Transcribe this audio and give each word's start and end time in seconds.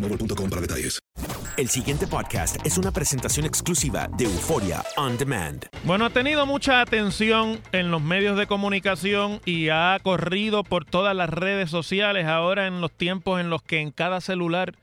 boostmobile.com 0.00 0.50
para 0.50 0.62
detalles. 0.62 0.98
El 1.56 1.68
siguiente 1.68 2.06
podcast 2.06 2.64
es 2.64 2.78
una 2.78 2.92
presentación 2.92 3.44
exclusiva 3.44 4.08
de 4.16 4.26
Euforia 4.26 4.84
On 4.96 5.18
Demand. 5.18 5.66
Bueno, 5.82 6.04
ha 6.04 6.10
tenido 6.10 6.46
mucha 6.46 6.80
atención 6.80 7.58
en 7.72 7.90
los 7.90 8.00
medios 8.00 8.38
de 8.38 8.46
comunicación 8.46 9.40
y 9.44 9.68
ha 9.70 9.98
corrido 10.00 10.62
por 10.62 10.84
todas 10.84 11.16
las 11.16 11.28
redes 11.28 11.68
sociales 11.68 12.26
ahora 12.26 12.68
en 12.68 12.80
los 12.80 12.92
tiempos 12.92 13.40
en 13.40 13.50
los 13.50 13.60
que 13.62 13.80
en 13.80 13.90
cada 13.90 14.20
celular 14.20 14.76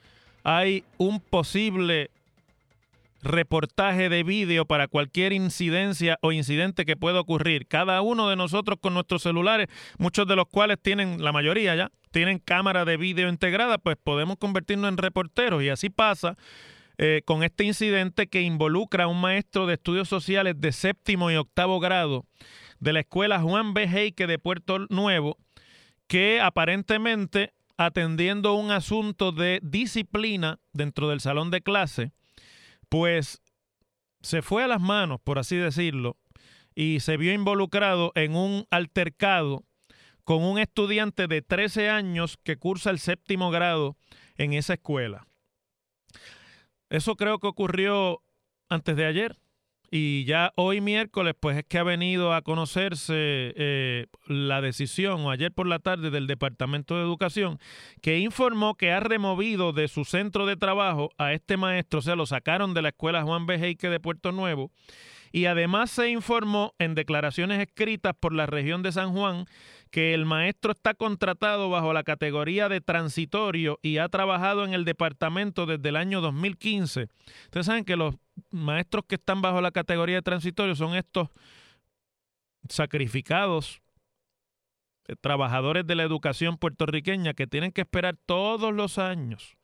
hay 0.44 0.84
un 0.98 1.22
posible 1.22 2.12
reportaje 3.26 4.08
de 4.08 4.24
vídeo 4.24 4.66
para 4.66 4.88
cualquier 4.88 5.34
incidencia 5.34 6.18
o 6.22 6.32
incidente 6.32 6.86
que 6.86 6.96
pueda 6.96 7.20
ocurrir. 7.20 7.68
Cada 7.68 8.02
uno 8.02 8.30
de 8.30 8.36
nosotros 8.36 8.78
con 8.80 8.94
nuestros 8.94 9.24
celulares, 9.24 9.68
muchos 9.98 10.28
de 10.28 10.36
los 10.36 10.46
cuales 10.48 10.78
tienen, 10.82 11.24
la 11.24 11.32
mayoría 11.32 11.76
ya, 11.76 11.92
tienen 12.12 12.40
cámara 12.40 12.86
de 12.86 12.98
vídeo 12.98 13.28
integrada, 13.28 13.78
pues 13.78 13.98
podemos 14.02 14.38
convertirnos 14.38 14.90
en 14.90 14.98
reporteros 14.98 15.62
y 15.64 15.70
así 15.70 15.90
pasa. 15.90 16.38
Eh, 16.98 17.24
con 17.26 17.44
este 17.44 17.66
incidente 17.66 18.28
que 18.28 18.42
involucra 18.42 19.04
a 19.04 19.08
un 19.08 19.20
maestro 19.20 19.66
de 19.66 19.74
estudios 19.74 20.08
sociales 20.08 20.56
de 20.58 20.72
séptimo 20.72 21.30
y 21.30 21.36
octavo 21.36 21.82
grado 21.82 22.26
de 22.80 22.94
la 22.94 23.02
escuela 23.02 23.42
Juan 23.42 23.74
B. 23.74 23.84
Heike 23.84 24.28
de 24.28 24.40
Puerto 24.40 24.80
Nuevo, 24.90 25.38
que 26.08 26.40
aparentemente 26.40 27.54
atendiendo 27.78 28.54
un 28.54 28.72
asunto 28.72 29.34
de 29.34 29.60
disciplina 29.62 30.60
dentro 30.72 31.10
del 31.10 31.20
salón 31.20 31.52
de 31.52 31.60
clase, 31.60 32.14
pues 32.96 33.42
se 34.22 34.42
fue 34.42 34.64
a 34.64 34.70
las 34.70 34.80
manos, 34.80 35.20
por 35.22 35.38
así 35.38 35.58
decirlo, 35.58 36.16
y 36.76 37.02
se 37.02 37.18
vio 37.18 37.34
involucrado 37.34 38.14
en 38.16 38.38
un 38.38 38.68
altercado 38.72 39.66
con 40.24 40.42
un 40.42 40.60
estudiante 40.60 41.28
de 41.28 41.42
13 41.42 41.90
años 41.90 42.40
que 42.42 42.56
cursa 42.56 42.92
el 42.92 43.00
séptimo 43.00 43.52
grado 43.52 43.98
en 44.38 44.54
esa 44.54 44.76
escuela. 44.76 45.28
Eso 46.90 47.18
creo 47.18 47.40
que 47.40 47.48
ocurrió 47.48 48.24
antes 48.70 48.96
de 48.96 49.06
ayer. 49.06 49.36
Y 49.98 50.26
ya 50.26 50.52
hoy 50.58 50.82
miércoles, 50.82 51.36
pues 51.40 51.56
es 51.56 51.64
que 51.64 51.78
ha 51.78 51.84
venido 51.84 52.34
a 52.34 52.42
conocerse 52.42 53.14
eh, 53.16 54.08
la 54.28 54.60
decisión, 54.60 55.22
o 55.22 55.32
ayer 55.32 55.54
por 55.54 55.68
la 55.68 55.80
tarde, 55.80 56.10
del 56.12 56.28
Departamento 56.28 56.98
de 56.98 57.04
Educación, 57.04 57.60
que 58.02 58.20
informó 58.20 58.76
que 58.76 58.92
ha 58.92 59.00
removido 59.00 59.72
de 59.72 59.88
su 59.88 60.04
centro 60.04 60.46
de 60.46 60.58
trabajo 60.58 61.12
a 61.18 61.32
este 61.32 61.56
maestro, 61.56 62.00
o 62.00 62.02
sea, 62.02 62.18
lo 62.18 62.26
sacaron 62.26 62.74
de 62.74 62.82
la 62.82 62.90
escuela 62.90 63.24
Juan 63.24 63.46
B. 63.46 63.56
Heike 63.56 63.88
de 63.88 64.02
Puerto 64.02 64.34
Nuevo, 64.34 64.70
y 65.32 65.46
además 65.46 65.92
se 65.92 66.10
informó 66.10 66.74
en 66.78 66.94
declaraciones 66.94 67.62
escritas 67.62 68.16
por 68.20 68.34
la 68.34 68.48
región 68.48 68.84
de 68.84 68.92
San 68.92 69.14
Juan 69.14 69.46
que 69.96 70.14
el 70.14 70.26
maestro 70.26 70.74
está 70.74 70.94
contratado 70.94 71.70
bajo 71.70 71.94
la 71.94 72.04
categoría 72.04 72.68
de 72.68 72.82
transitorio 72.82 73.80
y 73.82 73.98
ha 74.00 74.10
trabajado 74.10 74.66
en 74.66 74.74
el 74.74 74.84
departamento 74.84 75.66
desde 75.66 75.88
el 75.88 75.96
año 75.96 76.20
2015. 76.20 77.08
Ustedes 77.46 77.66
saben 77.66 77.86
que 77.86 77.96
los 77.96 78.14
maestros 78.52 79.06
que 79.08 79.16
están 79.16 79.42
bajo 79.42 79.62
la 79.62 79.72
categoría 79.72 80.18
de 80.18 80.22
transitorio 80.22 80.76
son 80.76 80.96
estos 80.96 81.30
sacrificados 82.68 83.82
eh, 85.08 85.16
trabajadores 85.16 85.88
de 85.88 85.96
la 85.96 86.04
educación 86.04 86.58
puertorriqueña 86.58 87.34
que 87.34 87.48
tienen 87.48 87.72
que 87.72 87.80
esperar 87.80 88.18
todos 88.26 88.74
los 88.74 88.98
años 88.98 89.56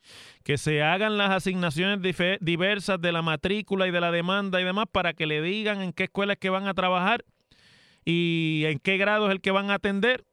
que 0.46 0.58
se 0.58 0.82
hagan 0.82 1.18
las 1.18 1.32
asignaciones 1.32 2.00
diversas 2.40 3.02
de 3.02 3.12
la 3.12 3.22
matrícula 3.22 3.86
y 3.86 3.92
de 3.92 4.00
la 4.00 4.12
demanda 4.12 4.62
y 4.62 4.64
demás 4.64 4.86
para 4.90 5.12
que 5.12 5.26
le 5.26 5.42
digan 5.42 5.82
en 5.82 5.92
qué 5.92 6.06
escuela 6.06 6.34
es 6.34 6.40
que 6.40 6.50
van 6.50 6.70
a 6.70 6.74
trabajar 6.74 7.26
y 8.06 8.64
en 8.66 8.80
qué 8.80 8.98
grado 8.98 9.28
es 9.28 9.32
el 9.32 9.42
que 9.42 9.52
van 9.52 9.70
a 9.70 9.76
atender. 9.76 10.26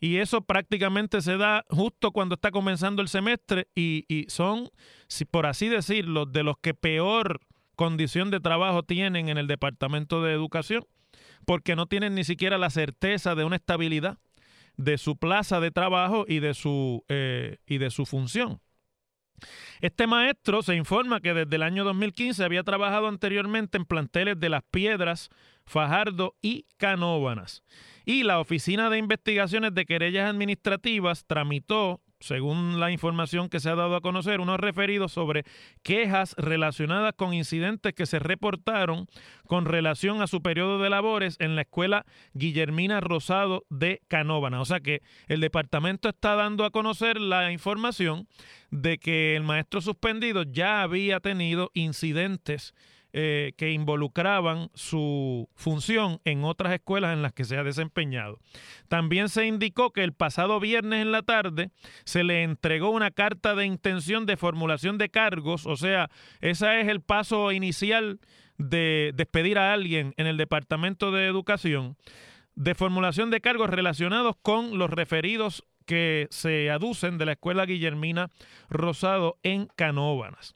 Y 0.00 0.16
eso 0.16 0.42
prácticamente 0.42 1.22
se 1.22 1.36
da 1.36 1.64
justo 1.68 2.10
cuando 2.10 2.34
está 2.34 2.50
comenzando 2.50 3.02
el 3.02 3.08
semestre 3.08 3.68
y, 3.74 4.04
y 4.08 4.28
son, 4.28 4.68
si 5.06 5.24
por 5.24 5.46
así 5.46 5.68
decirlo, 5.68 6.26
de 6.26 6.42
los 6.42 6.56
que 6.58 6.74
peor 6.74 7.40
condición 7.76 8.30
de 8.30 8.40
trabajo 8.40 8.82
tienen 8.82 9.28
en 9.28 9.38
el 9.38 9.46
Departamento 9.46 10.22
de 10.22 10.32
Educación, 10.32 10.84
porque 11.46 11.76
no 11.76 11.86
tienen 11.86 12.14
ni 12.14 12.24
siquiera 12.24 12.58
la 12.58 12.70
certeza 12.70 13.34
de 13.34 13.44
una 13.44 13.56
estabilidad 13.56 14.18
de 14.76 14.98
su 14.98 15.16
plaza 15.16 15.60
de 15.60 15.70
trabajo 15.70 16.24
y 16.26 16.40
de 16.40 16.54
su, 16.54 17.04
eh, 17.08 17.58
y 17.66 17.78
de 17.78 17.90
su 17.90 18.06
función. 18.06 18.60
Este 19.80 20.06
maestro 20.06 20.62
se 20.62 20.76
informa 20.76 21.20
que 21.20 21.34
desde 21.34 21.56
el 21.56 21.62
año 21.62 21.84
2015 21.84 22.44
había 22.44 22.62
trabajado 22.62 23.08
anteriormente 23.08 23.76
en 23.76 23.84
planteles 23.84 24.38
de 24.38 24.48
Las 24.48 24.62
Piedras, 24.70 25.30
Fajardo 25.64 26.34
y 26.42 26.66
Canóbanas. 26.76 27.62
Y 28.04 28.24
la 28.24 28.40
Oficina 28.40 28.90
de 28.90 28.98
Investigaciones 28.98 29.74
de 29.74 29.86
Querellas 29.86 30.28
Administrativas 30.28 31.24
tramitó 31.26 32.00
según 32.22 32.80
la 32.80 32.90
información 32.90 33.48
que 33.48 33.60
se 33.60 33.68
ha 33.68 33.74
dado 33.74 33.96
a 33.96 34.00
conocer, 34.00 34.40
unos 34.40 34.60
referidos 34.60 35.12
sobre 35.12 35.44
quejas 35.82 36.34
relacionadas 36.38 37.12
con 37.14 37.34
incidentes 37.34 37.92
que 37.94 38.06
se 38.06 38.18
reportaron 38.18 39.06
con 39.46 39.64
relación 39.64 40.22
a 40.22 40.26
su 40.26 40.40
periodo 40.40 40.80
de 40.80 40.90
labores 40.90 41.36
en 41.40 41.56
la 41.56 41.62
escuela 41.62 42.06
Guillermina 42.32 43.00
Rosado 43.00 43.64
de 43.68 44.00
Canóvana. 44.08 44.60
O 44.60 44.64
sea 44.64 44.80
que 44.80 45.02
el 45.26 45.40
departamento 45.40 46.08
está 46.08 46.36
dando 46.36 46.64
a 46.64 46.70
conocer 46.70 47.20
la 47.20 47.52
información 47.52 48.28
de 48.70 48.98
que 48.98 49.36
el 49.36 49.42
maestro 49.42 49.80
suspendido 49.80 50.44
ya 50.44 50.82
había 50.82 51.20
tenido 51.20 51.70
incidentes 51.74 52.74
eh, 53.14 53.52
que 53.56 53.72
involucraban 53.72 54.70
su 54.74 55.48
función 55.54 56.20
en 56.24 56.44
otras 56.44 56.72
escuelas 56.72 57.12
en 57.12 57.20
las 57.20 57.32
que 57.32 57.44
se 57.44 57.58
ha 57.58 57.62
desempeñado. 57.62 58.38
También 58.88 59.28
se 59.28 59.46
indicó 59.46 59.90
que 59.90 60.02
el 60.02 60.14
pasado 60.14 60.60
viernes 60.60 61.02
en 61.02 61.12
la 61.12 61.22
tarde 61.22 61.70
se 62.04 62.24
le 62.24 62.42
entregó 62.42 62.90
una 62.90 63.10
carta 63.10 63.54
de 63.54 63.66
intención 63.66 64.24
de 64.24 64.36
formulación 64.36 64.96
de 64.96 65.10
cargos, 65.10 65.66
o 65.66 65.76
sea, 65.76 66.10
ese 66.40 66.80
es 66.80 66.88
el 66.88 67.02
paso 67.02 67.52
inicial 67.52 68.18
de 68.56 69.12
despedir 69.14 69.58
a 69.58 69.72
alguien 69.72 70.14
en 70.16 70.26
el 70.26 70.36
Departamento 70.36 71.12
de 71.12 71.26
Educación, 71.26 71.96
de 72.54 72.74
formulación 72.74 73.30
de 73.30 73.40
cargos 73.40 73.70
relacionados 73.70 74.36
con 74.40 74.78
los 74.78 74.90
referidos 74.90 75.64
que 75.84 76.28
se 76.30 76.70
aducen 76.70 77.18
de 77.18 77.26
la 77.26 77.32
escuela 77.32 77.66
Guillermina 77.66 78.30
Rosado 78.70 79.38
en 79.42 79.66
Canóvanas. 79.76 80.54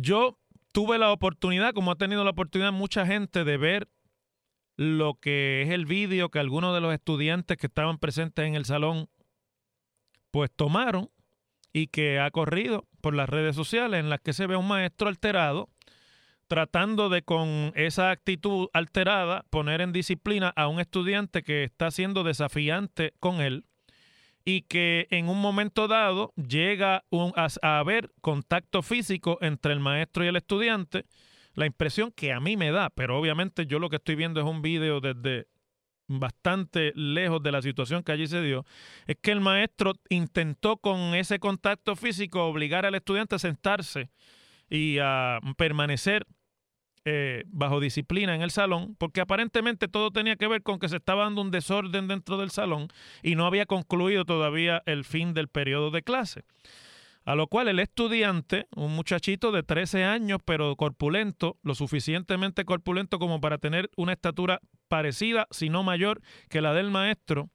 Yo 0.00 0.38
tuve 0.72 0.98
la 0.98 1.12
oportunidad, 1.12 1.72
como 1.72 1.90
ha 1.90 1.96
tenido 1.96 2.24
la 2.24 2.30
oportunidad 2.30 2.72
mucha 2.72 3.06
gente, 3.06 3.44
de 3.44 3.56
ver 3.56 3.88
lo 4.76 5.14
que 5.14 5.62
es 5.62 5.70
el 5.70 5.86
vídeo 5.86 6.30
que 6.30 6.38
algunos 6.38 6.72
de 6.72 6.80
los 6.80 6.94
estudiantes 6.94 7.56
que 7.56 7.66
estaban 7.66 7.98
presentes 7.98 8.46
en 8.46 8.54
el 8.54 8.64
salón 8.64 9.08
pues 10.30 10.50
tomaron 10.54 11.10
y 11.72 11.88
que 11.88 12.20
ha 12.20 12.30
corrido 12.30 12.86
por 13.00 13.14
las 13.14 13.28
redes 13.28 13.56
sociales 13.56 13.98
en 13.98 14.08
las 14.08 14.20
que 14.20 14.32
se 14.32 14.46
ve 14.46 14.54
un 14.54 14.68
maestro 14.68 15.08
alterado 15.08 15.68
tratando 16.46 17.08
de 17.08 17.22
con 17.22 17.72
esa 17.74 18.10
actitud 18.10 18.68
alterada 18.72 19.44
poner 19.50 19.80
en 19.80 19.92
disciplina 19.92 20.52
a 20.54 20.68
un 20.68 20.78
estudiante 20.78 21.42
que 21.42 21.64
está 21.64 21.90
siendo 21.90 22.22
desafiante 22.22 23.14
con 23.18 23.40
él 23.40 23.64
y 24.48 24.62
que 24.62 25.08
en 25.10 25.28
un 25.28 25.42
momento 25.42 25.88
dado 25.88 26.32
llega 26.36 27.04
a, 27.12 27.48
a 27.60 27.78
haber 27.80 28.10
contacto 28.22 28.80
físico 28.80 29.36
entre 29.42 29.74
el 29.74 29.78
maestro 29.78 30.24
y 30.24 30.28
el 30.28 30.36
estudiante. 30.36 31.04
La 31.52 31.66
impresión 31.66 32.12
que 32.12 32.32
a 32.32 32.40
mí 32.40 32.56
me 32.56 32.70
da, 32.70 32.88
pero 32.88 33.18
obviamente 33.18 33.66
yo 33.66 33.78
lo 33.78 33.90
que 33.90 33.96
estoy 33.96 34.14
viendo 34.14 34.40
es 34.40 34.46
un 34.46 34.62
video 34.62 35.02
desde 35.02 35.48
bastante 36.06 36.92
lejos 36.94 37.42
de 37.42 37.52
la 37.52 37.60
situación 37.60 38.02
que 38.02 38.12
allí 38.12 38.26
se 38.26 38.40
dio, 38.40 38.64
es 39.06 39.18
que 39.20 39.32
el 39.32 39.42
maestro 39.42 39.92
intentó 40.08 40.78
con 40.78 41.14
ese 41.14 41.38
contacto 41.38 41.94
físico 41.94 42.46
obligar 42.46 42.86
al 42.86 42.94
estudiante 42.94 43.34
a 43.34 43.38
sentarse 43.38 44.08
y 44.70 44.96
a 44.98 45.40
permanecer 45.58 46.26
eh, 47.10 47.44
bajo 47.46 47.80
disciplina 47.80 48.34
en 48.34 48.42
el 48.42 48.50
salón, 48.50 48.94
porque 48.98 49.22
aparentemente 49.22 49.88
todo 49.88 50.10
tenía 50.10 50.36
que 50.36 50.46
ver 50.46 50.62
con 50.62 50.78
que 50.78 50.90
se 50.90 50.96
estaba 50.96 51.24
dando 51.24 51.40
un 51.40 51.50
desorden 51.50 52.06
dentro 52.06 52.36
del 52.36 52.50
salón 52.50 52.88
y 53.22 53.34
no 53.34 53.46
había 53.46 53.64
concluido 53.64 54.26
todavía 54.26 54.82
el 54.84 55.04
fin 55.04 55.32
del 55.32 55.48
periodo 55.48 55.90
de 55.90 56.02
clase. 56.02 56.44
A 57.24 57.34
lo 57.34 57.46
cual 57.46 57.68
el 57.68 57.78
estudiante, 57.78 58.66
un 58.76 58.94
muchachito 58.94 59.52
de 59.52 59.62
13 59.62 60.04
años, 60.04 60.40
pero 60.44 60.76
corpulento, 60.76 61.56
lo 61.62 61.74
suficientemente 61.74 62.66
corpulento 62.66 63.18
como 63.18 63.40
para 63.40 63.56
tener 63.56 63.88
una 63.96 64.12
estatura 64.12 64.60
parecida, 64.88 65.46
si 65.50 65.70
no 65.70 65.82
mayor, 65.82 66.20
que 66.50 66.60
la 66.60 66.74
del 66.74 66.90
maestro, 66.90 67.48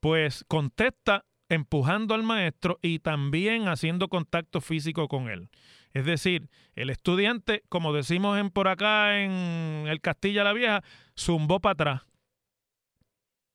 pues 0.00 0.42
contesta 0.48 1.26
empujando 1.50 2.14
al 2.14 2.22
maestro 2.22 2.78
y 2.80 3.00
también 3.00 3.68
haciendo 3.68 4.08
contacto 4.08 4.62
físico 4.62 5.06
con 5.06 5.28
él. 5.28 5.50
Es 5.96 6.04
decir, 6.04 6.50
el 6.74 6.90
estudiante, 6.90 7.62
como 7.70 7.94
decimos 7.94 8.38
en 8.38 8.50
por 8.50 8.68
acá 8.68 9.18
en 9.18 9.86
el 9.88 10.02
Castilla 10.02 10.44
la 10.44 10.52
Vieja, 10.52 10.84
zumbó 11.18 11.58
para 11.58 11.72
atrás. 11.72 12.02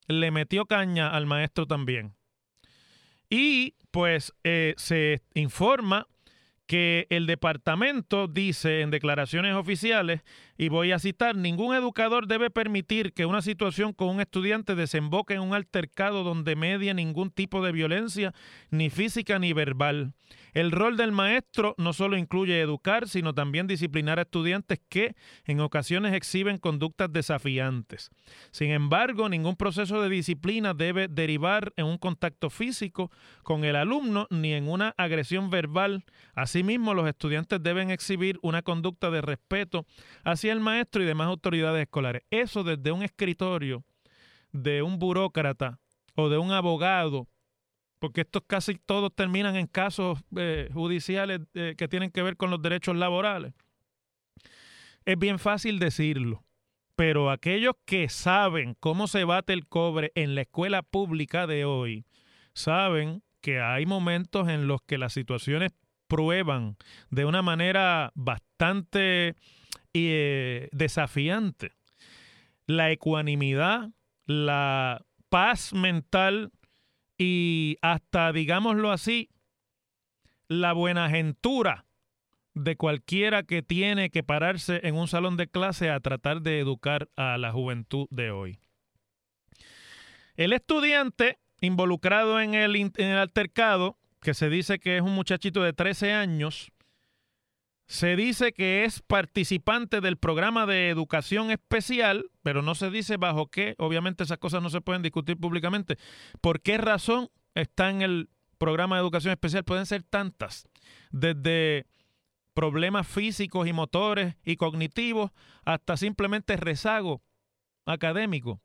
Le 0.07 0.31
metió 0.31 0.65
caña 0.65 1.11
al 1.11 1.27
maestro 1.27 1.67
también. 1.67 2.15
Y 3.29 3.75
pues 3.91 4.33
eh, 4.43 4.73
se 4.77 5.21
informa 5.35 6.07
que 6.65 7.05
el 7.11 7.27
departamento 7.27 8.27
dice 8.27 8.81
en 8.81 8.89
declaraciones 8.89 9.53
oficiales, 9.53 10.21
y 10.57 10.69
voy 10.69 10.92
a 10.92 11.00
citar, 11.00 11.36
ningún 11.36 11.75
educador 11.75 12.27
debe 12.27 12.50
permitir 12.50 13.13
que 13.13 13.25
una 13.25 13.42
situación 13.42 13.94
con 13.94 14.09
un 14.09 14.21
estudiante 14.21 14.75
desemboque 14.75 15.33
en 15.33 15.42
un 15.42 15.53
altercado 15.53 16.24
donde 16.24 16.56
media 16.56 16.94
ningún 16.94 17.31
tipo 17.31 17.63
de 17.63 17.71
violencia, 17.71 18.33
ni 18.69 18.89
física 18.89 19.39
ni 19.39 19.53
verbal. 19.53 20.13
El 20.53 20.71
rol 20.71 20.98
del 20.98 21.12
maestro 21.12 21.75
no 21.77 21.94
solo 21.94 22.18
incluye 22.18 22.59
educar, 22.59 23.07
sino 23.07 23.33
también 23.33 23.68
disciplinar 23.68 24.19
a 24.19 24.24
estudiantes 24.24 24.80
que 24.89 25.15
en 25.45 25.62
ocasiones 25.62 26.13
exhiben 26.13 26.57
conductas 26.57 27.12
desafiantes. 27.12 28.09
Sin 28.51 28.71
embargo, 28.71 29.30
ningún 29.30 29.56
proceso 29.56 30.01
de 30.01 30.09
disciplina 30.09 30.74
debe 30.74 31.07
derivar 31.07 31.74
en 31.77 31.86
un 31.86 31.98
contacto 31.98 32.50
físico 32.50 33.12
con 33.44 33.63
el 33.63 33.75
alumno 33.75 34.27
ni 34.30 34.53
en 34.53 34.68
una 34.68 34.94
agresión 34.98 35.50
verbal. 35.50 36.03
Asimismo, 36.36 36.94
los 36.94 37.07
estudiantes 37.07 37.63
deben 37.63 37.89
exhibir 37.89 38.38
una 38.42 38.62
conducta 38.62 39.09
de 39.09 39.21
respeto 39.21 39.86
hacia 40.24 40.40
el 40.49 40.59
maestro 40.59 41.03
y 41.03 41.05
demás 41.05 41.27
autoridades 41.27 41.81
escolares. 41.83 42.23
Eso 42.29 42.63
desde 42.63 42.91
un 42.91 43.03
escritorio 43.03 43.83
de 44.51 44.81
un 44.81 44.99
burócrata 44.99 45.79
o 46.15 46.29
de 46.29 46.38
un 46.38 46.51
abogado 46.51 47.27
porque 48.01 48.21
estos 48.21 48.41
casi 48.47 48.73
todos 48.73 49.13
terminan 49.13 49.55
en 49.55 49.67
casos 49.67 50.17
eh, 50.35 50.69
judiciales 50.73 51.41
eh, 51.53 51.75
que 51.77 51.88
tienen 51.88 52.09
que 52.09 52.23
ver 52.23 52.35
con 52.35 52.49
los 52.49 52.59
derechos 52.59 52.95
laborales. 52.95 53.53
Es 55.05 55.19
bien 55.19 55.38
fácil 55.38 55.77
decirlo, 55.77 56.43
pero 56.95 57.29
aquellos 57.29 57.75
que 57.85 58.09
saben 58.09 58.75
cómo 58.79 59.07
se 59.07 59.23
bate 59.23 59.53
el 59.53 59.67
cobre 59.67 60.11
en 60.15 60.33
la 60.33 60.41
escuela 60.41 60.81
pública 60.81 61.45
de 61.45 61.63
hoy, 61.63 62.03
saben 62.55 63.21
que 63.39 63.61
hay 63.61 63.85
momentos 63.85 64.49
en 64.49 64.65
los 64.65 64.81
que 64.81 64.97
las 64.97 65.13
situaciones 65.13 65.71
prueban 66.07 66.77
de 67.11 67.25
una 67.25 67.43
manera 67.43 68.11
bastante 68.15 69.35
eh, 69.93 70.69
desafiante 70.71 71.73
la 72.67 72.91
ecuanimidad, 72.91 73.89
la 74.25 75.05
paz 75.29 75.73
mental 75.73 76.51
y 77.17 77.77
hasta, 77.81 78.31
digámoslo 78.31 78.91
así, 78.91 79.29
la 80.47 80.73
buena 80.73 81.01
buenagentura 81.01 81.85
de 82.53 82.75
cualquiera 82.75 83.43
que 83.43 83.61
tiene 83.61 84.09
que 84.09 84.23
pararse 84.23 84.81
en 84.83 84.95
un 84.95 85.07
salón 85.07 85.38
de 85.38 85.47
clase 85.47 85.89
a 85.89 85.99
tratar 85.99 86.41
de 86.41 86.59
educar 86.59 87.09
a 87.15 87.38
la 87.38 87.51
juventud 87.51 88.07
de 88.09 88.31
hoy. 88.31 88.59
El 90.35 90.51
estudiante 90.51 91.39
involucrado 91.61 92.41
en 92.41 92.55
el, 92.55 92.75
en 92.75 92.91
el 92.97 93.17
altercado, 93.17 93.97
que 94.21 94.33
se 94.33 94.49
dice 94.49 94.79
que 94.79 94.97
es 94.97 95.01
un 95.01 95.13
muchachito 95.13 95.63
de 95.63 95.73
13 95.73 96.11
años, 96.13 96.70
se 97.91 98.15
dice 98.15 98.53
que 98.53 98.85
es 98.85 99.01
participante 99.01 99.99
del 99.99 100.15
programa 100.15 100.65
de 100.65 100.88
educación 100.88 101.51
especial, 101.51 102.31
pero 102.41 102.61
no 102.61 102.73
se 102.73 102.89
dice 102.89 103.17
bajo 103.17 103.47
qué. 103.47 103.75
Obviamente 103.79 104.23
esas 104.23 104.38
cosas 104.38 104.63
no 104.63 104.69
se 104.69 104.79
pueden 104.79 105.01
discutir 105.01 105.35
públicamente. 105.35 105.97
¿Por 106.39 106.61
qué 106.61 106.77
razón 106.77 107.27
está 107.53 107.89
en 107.89 108.01
el 108.01 108.29
programa 108.57 108.95
de 108.95 109.01
educación 109.01 109.33
especial? 109.33 109.65
Pueden 109.65 109.85
ser 109.85 110.03
tantas. 110.03 110.69
Desde 111.11 111.85
problemas 112.53 113.09
físicos 113.09 113.67
y 113.67 113.73
motores 113.73 114.38
y 114.45 114.55
cognitivos 114.55 115.31
hasta 115.65 115.97
simplemente 115.97 116.55
rezago 116.55 117.21
académico 117.85 118.61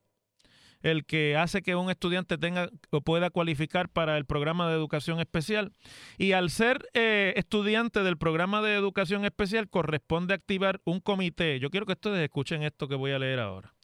el 0.82 1.05
que 1.05 1.37
hace 1.37 1.62
que 1.62 1.75
un 1.75 1.90
estudiante 1.90 2.38
tenga 2.38 2.70
o 2.90 3.00
pueda 3.00 3.31
cualificar 3.31 3.88
para 3.88 4.17
el 4.17 4.25
programa 4.25 4.69
de 4.69 4.75
educación 4.75 5.20
especial. 5.20 5.73
Y 6.19 6.32
al 6.32 6.50
ser 6.50 6.88
eh, 6.94 7.35
estudiante 7.37 8.02
del 8.02 8.16
programa 8.16 8.62
de 8.62 8.75
educación 8.75 9.25
especial, 9.25 9.68
corresponde 9.68 10.35
activar 10.35 10.80
un 10.85 11.00
comité. 11.00 11.59
Yo 11.61 11.71
quiero 11.71 11.87
que 11.87 11.92
ustedes 11.92 12.23
escuchen 12.23 12.62
esto 12.62 12.88
que 12.88 12.95
voy 12.95 13.12
a 13.12 13.18
leer 13.18 13.40
ahora. 13.40 13.75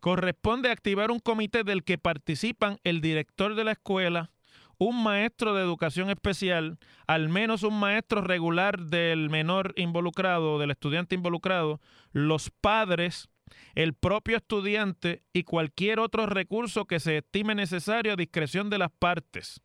Corresponde 0.00 0.70
activar 0.70 1.10
un 1.10 1.18
comité 1.18 1.64
del 1.64 1.84
que 1.84 1.98
participan 1.98 2.78
el 2.84 3.00
director 3.00 3.54
de 3.54 3.64
la 3.64 3.72
escuela, 3.72 4.30
un 4.78 5.02
maestro 5.02 5.54
de 5.54 5.62
educación 5.62 6.08
especial, 6.08 6.78
al 7.08 7.28
menos 7.28 7.64
un 7.64 7.78
maestro 7.78 8.20
regular 8.20 8.78
del 8.78 9.28
menor 9.28 9.74
involucrado, 9.76 10.58
del 10.58 10.70
estudiante 10.70 11.16
involucrado, 11.16 11.80
los 12.12 12.50
padres, 12.60 13.28
el 13.74 13.94
propio 13.94 14.36
estudiante 14.36 15.22
y 15.32 15.44
cualquier 15.44 16.00
otro 16.00 16.26
recurso 16.26 16.86
que 16.86 17.00
se 17.00 17.18
estime 17.18 17.54
necesario 17.54 18.12
a 18.12 18.16
discreción 18.16 18.70
de 18.70 18.78
las 18.78 18.90
partes. 18.90 19.60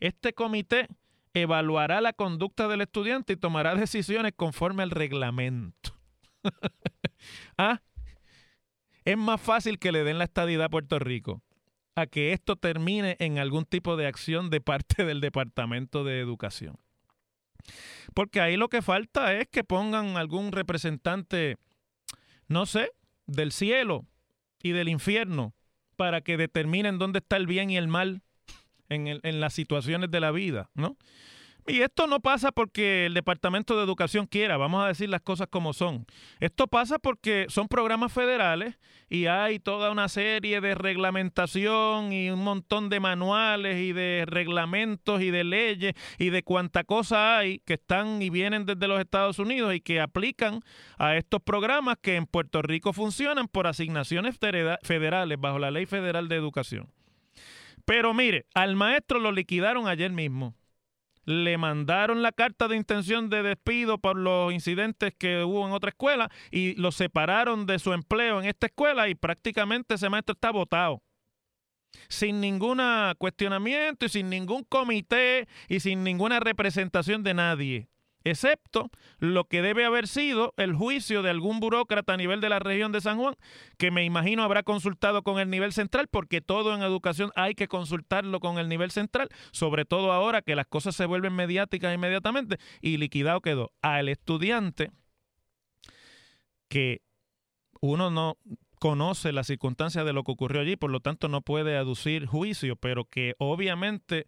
Este 0.00 0.32
comité 0.32 0.88
evaluará 1.34 2.00
la 2.00 2.12
conducta 2.12 2.68
del 2.68 2.80
estudiante 2.80 3.34
y 3.34 3.36
tomará 3.36 3.74
decisiones 3.74 4.32
conforme 4.36 4.82
al 4.82 4.90
reglamento. 4.90 5.96
ah, 7.58 7.80
es 9.04 9.16
más 9.16 9.40
fácil 9.40 9.78
que 9.78 9.92
le 9.92 10.04
den 10.04 10.18
la 10.18 10.24
estadidad 10.24 10.66
a 10.66 10.70
Puerto 10.70 10.98
Rico 10.98 11.42
a 11.98 12.06
que 12.06 12.32
esto 12.32 12.56
termine 12.56 13.16
en 13.18 13.38
algún 13.38 13.64
tipo 13.64 13.96
de 13.96 14.06
acción 14.06 14.50
de 14.50 14.60
parte 14.60 15.04
del 15.04 15.20
Departamento 15.20 16.04
de 16.04 16.20
Educación. 16.20 16.78
Porque 18.14 18.40
ahí 18.40 18.56
lo 18.56 18.68
que 18.68 18.82
falta 18.82 19.34
es 19.34 19.48
que 19.48 19.64
pongan 19.64 20.16
algún 20.16 20.52
representante, 20.52 21.56
no 22.46 22.66
sé, 22.66 22.92
del 23.28 23.52
cielo 23.52 24.06
y 24.60 24.72
del 24.72 24.88
infierno 24.88 25.54
para 25.94 26.22
que 26.22 26.36
determinen 26.36 26.98
dónde 26.98 27.20
está 27.20 27.36
el 27.36 27.46
bien 27.46 27.70
y 27.70 27.76
el 27.76 27.86
mal 27.86 28.22
en, 28.88 29.20
en 29.22 29.40
las 29.40 29.54
situaciones 29.54 30.10
de 30.10 30.18
la 30.18 30.32
vida, 30.32 30.70
¿no? 30.74 30.96
Y 31.68 31.82
esto 31.82 32.06
no 32.06 32.20
pasa 32.20 32.50
porque 32.50 33.04
el 33.04 33.14
Departamento 33.14 33.76
de 33.76 33.84
Educación 33.84 34.26
quiera, 34.26 34.56
vamos 34.56 34.82
a 34.82 34.88
decir 34.88 35.10
las 35.10 35.20
cosas 35.20 35.48
como 35.50 35.74
son. 35.74 36.06
Esto 36.40 36.66
pasa 36.66 36.98
porque 36.98 37.44
son 37.50 37.68
programas 37.68 38.10
federales 38.10 38.78
y 39.10 39.26
hay 39.26 39.58
toda 39.58 39.90
una 39.90 40.08
serie 40.08 40.62
de 40.62 40.74
reglamentación 40.74 42.10
y 42.10 42.30
un 42.30 42.42
montón 42.42 42.88
de 42.88 43.00
manuales 43.00 43.82
y 43.82 43.92
de 43.92 44.24
reglamentos 44.26 45.20
y 45.20 45.30
de 45.30 45.44
leyes 45.44 45.92
y 46.18 46.30
de 46.30 46.42
cuánta 46.42 46.84
cosa 46.84 47.36
hay 47.36 47.58
que 47.60 47.74
están 47.74 48.22
y 48.22 48.30
vienen 48.30 48.64
desde 48.64 48.88
los 48.88 48.98
Estados 48.98 49.38
Unidos 49.38 49.74
y 49.74 49.82
que 49.82 50.00
aplican 50.00 50.60
a 50.96 51.16
estos 51.16 51.42
programas 51.42 51.96
que 52.00 52.16
en 52.16 52.24
Puerto 52.24 52.62
Rico 52.62 52.94
funcionan 52.94 53.46
por 53.46 53.66
asignaciones 53.66 54.38
federales 54.38 55.38
bajo 55.38 55.58
la 55.58 55.70
Ley 55.70 55.84
Federal 55.84 56.28
de 56.28 56.36
Educación. 56.36 56.88
Pero 57.84 58.14
mire, 58.14 58.46
al 58.54 58.74
maestro 58.74 59.18
lo 59.18 59.32
liquidaron 59.32 59.86
ayer 59.86 60.12
mismo. 60.12 60.57
Le 61.28 61.58
mandaron 61.58 62.22
la 62.22 62.32
carta 62.32 62.68
de 62.68 62.76
intención 62.76 63.28
de 63.28 63.42
despido 63.42 63.98
por 63.98 64.16
los 64.16 64.50
incidentes 64.50 65.12
que 65.14 65.44
hubo 65.44 65.66
en 65.66 65.74
otra 65.74 65.90
escuela 65.90 66.30
y 66.50 66.74
lo 66.76 66.90
separaron 66.90 67.66
de 67.66 67.78
su 67.78 67.92
empleo 67.92 68.40
en 68.40 68.46
esta 68.46 68.68
escuela 68.68 69.10
y 69.10 69.14
prácticamente 69.14 69.96
ese 69.96 70.08
maestro 70.08 70.32
está 70.32 70.50
votado. 70.50 71.02
Sin 72.08 72.40
ningún 72.40 72.80
cuestionamiento 73.18 74.06
y 74.06 74.08
sin 74.08 74.30
ningún 74.30 74.64
comité 74.64 75.48
y 75.68 75.80
sin 75.80 76.02
ninguna 76.02 76.40
representación 76.40 77.22
de 77.22 77.34
nadie 77.34 77.88
excepto 78.24 78.90
lo 79.18 79.44
que 79.44 79.62
debe 79.62 79.84
haber 79.84 80.06
sido 80.06 80.54
el 80.56 80.74
juicio 80.74 81.22
de 81.22 81.30
algún 81.30 81.60
burócrata 81.60 82.14
a 82.14 82.16
nivel 82.16 82.40
de 82.40 82.48
la 82.48 82.58
región 82.58 82.92
de 82.92 83.00
San 83.00 83.18
Juan, 83.18 83.34
que 83.76 83.90
me 83.90 84.04
imagino 84.04 84.42
habrá 84.42 84.62
consultado 84.62 85.22
con 85.22 85.38
el 85.38 85.50
nivel 85.50 85.72
central, 85.72 86.08
porque 86.08 86.40
todo 86.40 86.74
en 86.74 86.82
educación 86.82 87.32
hay 87.36 87.54
que 87.54 87.68
consultarlo 87.68 88.40
con 88.40 88.58
el 88.58 88.68
nivel 88.68 88.90
central, 88.90 89.28
sobre 89.52 89.84
todo 89.84 90.12
ahora 90.12 90.42
que 90.42 90.56
las 90.56 90.66
cosas 90.66 90.96
se 90.96 91.06
vuelven 91.06 91.34
mediáticas 91.34 91.94
inmediatamente, 91.94 92.58
y 92.80 92.96
liquidado 92.96 93.40
quedó 93.40 93.72
al 93.82 94.08
estudiante 94.08 94.90
que 96.68 97.02
uno 97.80 98.10
no 98.10 98.36
conoce 98.78 99.32
las 99.32 99.46
circunstancias 99.46 100.04
de 100.04 100.12
lo 100.12 100.22
que 100.24 100.32
ocurrió 100.32 100.60
allí, 100.60 100.76
por 100.76 100.90
lo 100.90 101.00
tanto 101.00 101.28
no 101.28 101.40
puede 101.40 101.76
aducir 101.76 102.26
juicio, 102.26 102.76
pero 102.76 103.04
que 103.04 103.34
obviamente 103.38 104.26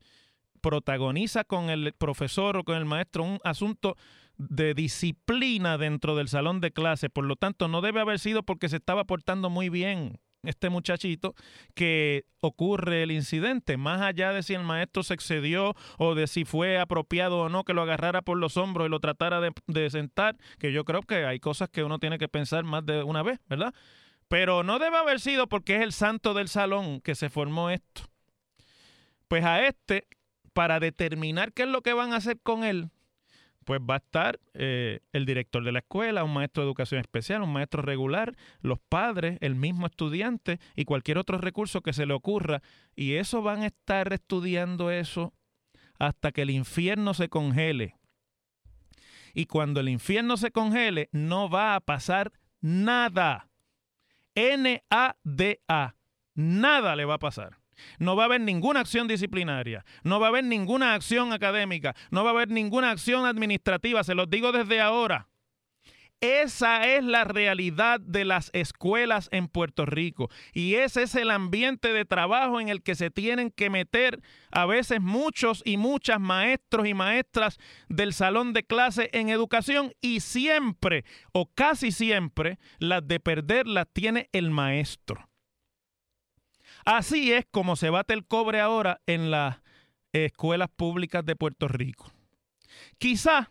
protagoniza 0.60 1.44
con 1.44 1.70
el 1.70 1.92
profesor 1.92 2.56
o 2.56 2.64
con 2.64 2.76
el 2.76 2.84
maestro 2.84 3.24
un 3.24 3.38
asunto 3.44 3.96
de 4.36 4.74
disciplina 4.74 5.76
dentro 5.76 6.16
del 6.16 6.28
salón 6.28 6.60
de 6.60 6.70
clase. 6.70 7.10
Por 7.10 7.24
lo 7.24 7.36
tanto, 7.36 7.68
no 7.68 7.80
debe 7.80 8.00
haber 8.00 8.18
sido 8.18 8.42
porque 8.42 8.68
se 8.68 8.76
estaba 8.76 9.04
portando 9.04 9.50
muy 9.50 9.68
bien 9.68 10.18
este 10.42 10.70
muchachito 10.70 11.34
que 11.74 12.24
ocurre 12.40 13.02
el 13.02 13.10
incidente, 13.10 13.76
más 13.76 14.00
allá 14.00 14.32
de 14.32 14.42
si 14.42 14.54
el 14.54 14.62
maestro 14.62 15.02
se 15.02 15.14
excedió 15.14 15.74
o 15.98 16.14
de 16.14 16.26
si 16.26 16.44
fue 16.44 16.78
apropiado 16.78 17.40
o 17.40 17.48
no 17.48 17.64
que 17.64 17.74
lo 17.74 17.82
agarrara 17.82 18.22
por 18.22 18.38
los 18.38 18.56
hombros 18.56 18.86
y 18.86 18.90
lo 18.90 19.00
tratara 19.00 19.40
de, 19.40 19.90
sentar, 19.90 20.36
que 20.58 20.72
yo 20.72 20.84
creo 20.84 21.02
que 21.02 21.26
hay 21.26 21.40
cosas 21.40 21.68
que 21.68 21.84
uno 21.84 21.98
tiene 21.98 22.18
que 22.18 22.28
pensar 22.28 22.64
más 22.64 22.84
de 22.86 23.02
una 23.02 23.22
vez, 23.22 23.38
¿verdad? 23.48 23.74
Pero 24.28 24.62
no 24.62 24.78
debe 24.78 24.96
haber 24.96 25.20
sido 25.20 25.48
porque 25.48 25.76
es 25.76 25.82
el 25.82 25.92
santo 25.92 26.34
del 26.34 26.48
salón 26.48 27.00
que 27.00 27.14
se 27.14 27.28
formó 27.28 27.68
esto. 27.68 28.02
Pues 29.28 29.44
a 29.44 29.66
este 29.66 30.06
para 30.52 30.80
determinar 30.80 31.52
qué 31.52 31.62
es 31.62 31.68
lo 31.68 31.82
que 31.82 31.92
van 31.92 32.12
a 32.12 32.16
hacer 32.16 32.40
con 32.40 32.64
él, 32.64 32.90
pues 33.64 33.80
va 33.80 33.94
a 33.94 33.98
estar 33.98 34.40
eh, 34.54 35.00
el 35.12 35.26
director 35.26 35.62
de 35.62 35.72
la 35.72 35.80
escuela, 35.80 36.24
un 36.24 36.32
maestro 36.32 36.62
de 36.62 36.68
educación 36.68 37.00
especial, 37.00 37.42
un 37.42 37.52
maestro 37.52 37.82
regular, 37.82 38.36
los 38.60 38.80
padres, 38.80 39.38
el 39.40 39.54
mismo 39.54 39.86
estudiante 39.86 40.58
y 40.74 40.84
cualquier 40.84 41.18
otro 41.18 41.38
recurso 41.38 41.82
que 41.82 41.92
se 41.92 42.06
le 42.06 42.14
ocurra. 42.14 42.62
Y 42.96 43.14
eso 43.14 43.42
van 43.42 43.62
a 43.62 43.66
estar 43.66 44.12
estudiando 44.12 44.90
eso 44.90 45.34
hasta 45.98 46.32
que 46.32 46.42
el 46.42 46.50
infierno 46.50 47.14
se 47.14 47.28
congele. 47.28 47.96
Y 49.34 49.46
cuando 49.46 49.80
el 49.80 49.88
infierno 49.88 50.36
se 50.36 50.50
congele, 50.50 51.08
no 51.12 51.48
va 51.48 51.76
a 51.76 51.80
pasar 51.80 52.32
nada. 52.60 53.48
N-A-D-A. 54.34 55.94
Nada 56.34 56.96
le 56.96 57.04
va 57.04 57.14
a 57.14 57.18
pasar. 57.18 57.59
No 57.98 58.16
va 58.16 58.24
a 58.24 58.26
haber 58.26 58.40
ninguna 58.40 58.80
acción 58.80 59.08
disciplinaria, 59.08 59.84
no 60.02 60.20
va 60.20 60.26
a 60.26 60.30
haber 60.30 60.44
ninguna 60.44 60.94
acción 60.94 61.32
académica, 61.32 61.94
no 62.10 62.24
va 62.24 62.30
a 62.30 62.32
haber 62.34 62.48
ninguna 62.48 62.90
acción 62.90 63.26
administrativa, 63.26 64.04
se 64.04 64.14
los 64.14 64.28
digo 64.28 64.52
desde 64.52 64.80
ahora. 64.80 65.30
Esa 66.20 66.86
es 66.86 67.02
la 67.02 67.24
realidad 67.24 67.98
de 67.98 68.26
las 68.26 68.50
escuelas 68.52 69.30
en 69.32 69.48
Puerto 69.48 69.86
Rico 69.86 70.28
y 70.52 70.74
ese 70.74 71.04
es 71.04 71.14
el 71.14 71.30
ambiente 71.30 71.94
de 71.94 72.04
trabajo 72.04 72.60
en 72.60 72.68
el 72.68 72.82
que 72.82 72.94
se 72.94 73.10
tienen 73.10 73.50
que 73.50 73.70
meter 73.70 74.20
a 74.50 74.66
veces 74.66 75.00
muchos 75.00 75.62
y 75.64 75.78
muchas 75.78 76.20
maestros 76.20 76.86
y 76.86 76.92
maestras 76.92 77.58
del 77.88 78.12
salón 78.12 78.52
de 78.52 78.64
clase 78.64 79.08
en 79.14 79.30
educación 79.30 79.94
y 80.02 80.20
siempre 80.20 81.06
o 81.32 81.46
casi 81.54 81.90
siempre 81.90 82.58
las 82.78 83.08
de 83.08 83.18
perder 83.18 83.66
las 83.66 83.86
tiene 83.90 84.28
el 84.32 84.50
maestro. 84.50 85.29
Así 86.84 87.32
es 87.32 87.46
como 87.50 87.76
se 87.76 87.90
bate 87.90 88.14
el 88.14 88.26
cobre 88.26 88.60
ahora 88.60 89.00
en 89.06 89.30
las 89.30 89.60
escuelas 90.12 90.68
públicas 90.74 91.24
de 91.24 91.36
Puerto 91.36 91.68
Rico. 91.68 92.12
Quizá 92.98 93.50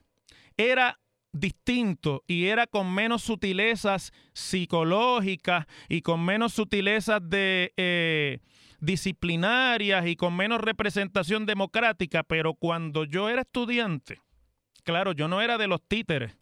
era 0.57 0.99
distinto 1.31 2.23
y 2.27 2.45
era 2.47 2.67
con 2.67 2.93
menos 2.93 3.23
sutilezas 3.23 4.11
psicológicas 4.33 5.67
y 5.87 6.01
con 6.01 6.25
menos 6.25 6.53
sutilezas 6.53 7.21
de 7.23 7.73
eh, 7.77 8.39
disciplinarias 8.79 10.07
y 10.07 10.15
con 10.15 10.35
menos 10.35 10.61
representación 10.61 11.45
democrática, 11.45 12.23
pero 12.23 12.55
cuando 12.55 13.03
yo 13.03 13.29
era 13.29 13.41
estudiante, 13.41 14.19
claro, 14.83 15.11
yo 15.11 15.27
no 15.27 15.41
era 15.41 15.57
de 15.57 15.67
los 15.67 15.81
títeres, 15.87 16.35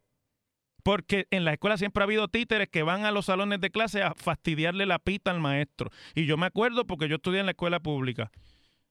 porque 0.87 1.27
en 1.31 1.43
la 1.43 1.51
escuela 1.51 1.75
siempre 1.75 2.01
ha 2.01 2.05
habido 2.05 2.29
títeres 2.29 2.69
que 2.69 2.81
van 2.81 3.03
a 3.03 3.11
los 3.11 3.25
salones 3.25 3.59
de 3.59 3.71
clase 3.71 4.03
a 4.03 4.13
fastidiarle 4.15 4.85
la 4.85 4.99
pita 4.99 5.31
al 5.31 5.41
maestro. 5.41 5.91
Y 6.15 6.25
yo 6.25 6.37
me 6.37 6.45
acuerdo 6.45 6.87
porque 6.87 7.09
yo 7.09 7.17
estudié 7.17 7.41
en 7.41 7.45
la 7.45 7.51
escuela 7.51 7.81
pública. 7.81 8.31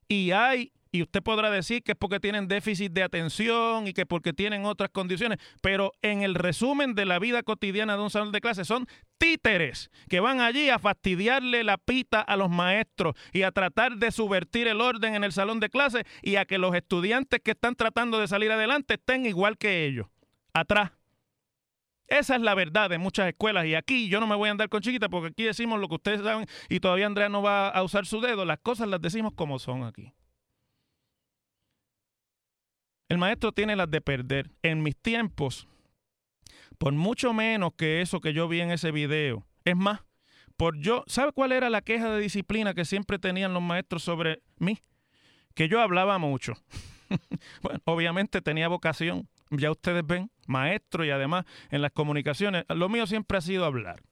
Y 0.06 0.32
hay, 0.32 0.72
y 0.92 1.00
usted 1.00 1.22
podrá 1.22 1.50
decir 1.50 1.82
que 1.82 1.92
es 1.92 1.98
porque 1.98 2.20
tienen 2.20 2.48
déficit 2.48 2.92
de 2.92 3.02
atención 3.02 3.86
y 3.86 3.94
que 3.94 4.04
porque 4.04 4.34
tienen 4.34 4.66
otras 4.66 4.90
condiciones, 4.90 5.38
pero 5.62 5.92
en 6.02 6.20
el 6.20 6.34
resumen 6.34 6.94
de 6.94 7.06
la 7.06 7.18
vida 7.18 7.42
cotidiana 7.42 7.96
de 7.96 8.02
un 8.02 8.10
salón 8.10 8.30
de 8.30 8.42
clase 8.42 8.66
son 8.66 8.86
títeres 9.16 9.90
que 10.10 10.20
van 10.20 10.42
allí 10.42 10.68
a 10.68 10.78
fastidiarle 10.78 11.64
la 11.64 11.78
pita 11.78 12.20
a 12.20 12.36
los 12.36 12.50
maestros 12.50 13.14
y 13.32 13.40
a 13.40 13.52
tratar 13.52 13.96
de 13.96 14.12
subvertir 14.12 14.68
el 14.68 14.82
orden 14.82 15.14
en 15.14 15.24
el 15.24 15.32
salón 15.32 15.60
de 15.60 15.70
clase 15.70 16.04
y 16.20 16.36
a 16.36 16.44
que 16.44 16.58
los 16.58 16.74
estudiantes 16.74 17.40
que 17.42 17.52
están 17.52 17.74
tratando 17.74 18.20
de 18.20 18.28
salir 18.28 18.52
adelante 18.52 18.96
estén 18.96 19.24
igual 19.24 19.56
que 19.56 19.86
ellos, 19.86 20.08
atrás. 20.52 20.90
Esa 22.08 22.36
es 22.36 22.42
la 22.42 22.54
verdad 22.54 22.88
de 22.88 22.98
muchas 22.98 23.28
escuelas 23.28 23.66
y 23.66 23.74
aquí 23.74 24.08
yo 24.08 24.20
no 24.20 24.26
me 24.26 24.36
voy 24.36 24.48
a 24.48 24.52
andar 24.52 24.68
con 24.68 24.80
chiquita 24.80 25.08
porque 25.08 25.28
aquí 25.28 25.42
decimos 25.42 25.80
lo 25.80 25.88
que 25.88 25.96
ustedes 25.96 26.22
saben 26.22 26.46
y 26.68 26.78
todavía 26.78 27.06
Andrea 27.06 27.28
no 27.28 27.42
va 27.42 27.68
a 27.68 27.82
usar 27.82 28.06
su 28.06 28.20
dedo. 28.20 28.44
Las 28.44 28.58
cosas 28.60 28.88
las 28.88 29.00
decimos 29.00 29.32
como 29.34 29.58
son 29.58 29.82
aquí. 29.82 30.12
El 33.08 33.18
maestro 33.18 33.52
tiene 33.52 33.76
las 33.76 33.90
de 33.90 34.00
perder. 34.00 34.50
En 34.62 34.82
mis 34.82 34.96
tiempos, 34.96 35.68
por 36.78 36.92
mucho 36.92 37.32
menos 37.32 37.72
que 37.76 38.00
eso 38.00 38.20
que 38.20 38.32
yo 38.32 38.48
vi 38.48 38.60
en 38.60 38.70
ese 38.70 38.90
video. 38.90 39.46
Es 39.64 39.76
más, 39.76 40.00
por 40.56 40.78
yo, 40.78 41.04
¿sabe 41.06 41.32
cuál 41.32 41.52
era 41.52 41.70
la 41.70 41.82
queja 41.82 42.10
de 42.10 42.20
disciplina 42.20 42.74
que 42.74 42.84
siempre 42.84 43.18
tenían 43.18 43.52
los 43.52 43.62
maestros 43.62 44.02
sobre 44.02 44.42
mí? 44.58 44.78
Que 45.54 45.68
yo 45.68 45.80
hablaba 45.80 46.18
mucho. 46.18 46.54
bueno, 47.62 47.80
obviamente 47.84 48.42
tenía 48.42 48.68
vocación 48.68 49.28
ya 49.50 49.70
ustedes 49.70 50.06
ven, 50.06 50.30
maestro 50.46 51.04
y 51.04 51.10
además 51.10 51.44
en 51.70 51.82
las 51.82 51.92
comunicaciones, 51.92 52.64
lo 52.68 52.88
mío 52.88 53.06
siempre 53.06 53.38
ha 53.38 53.40
sido 53.40 53.64
hablar. 53.64 54.02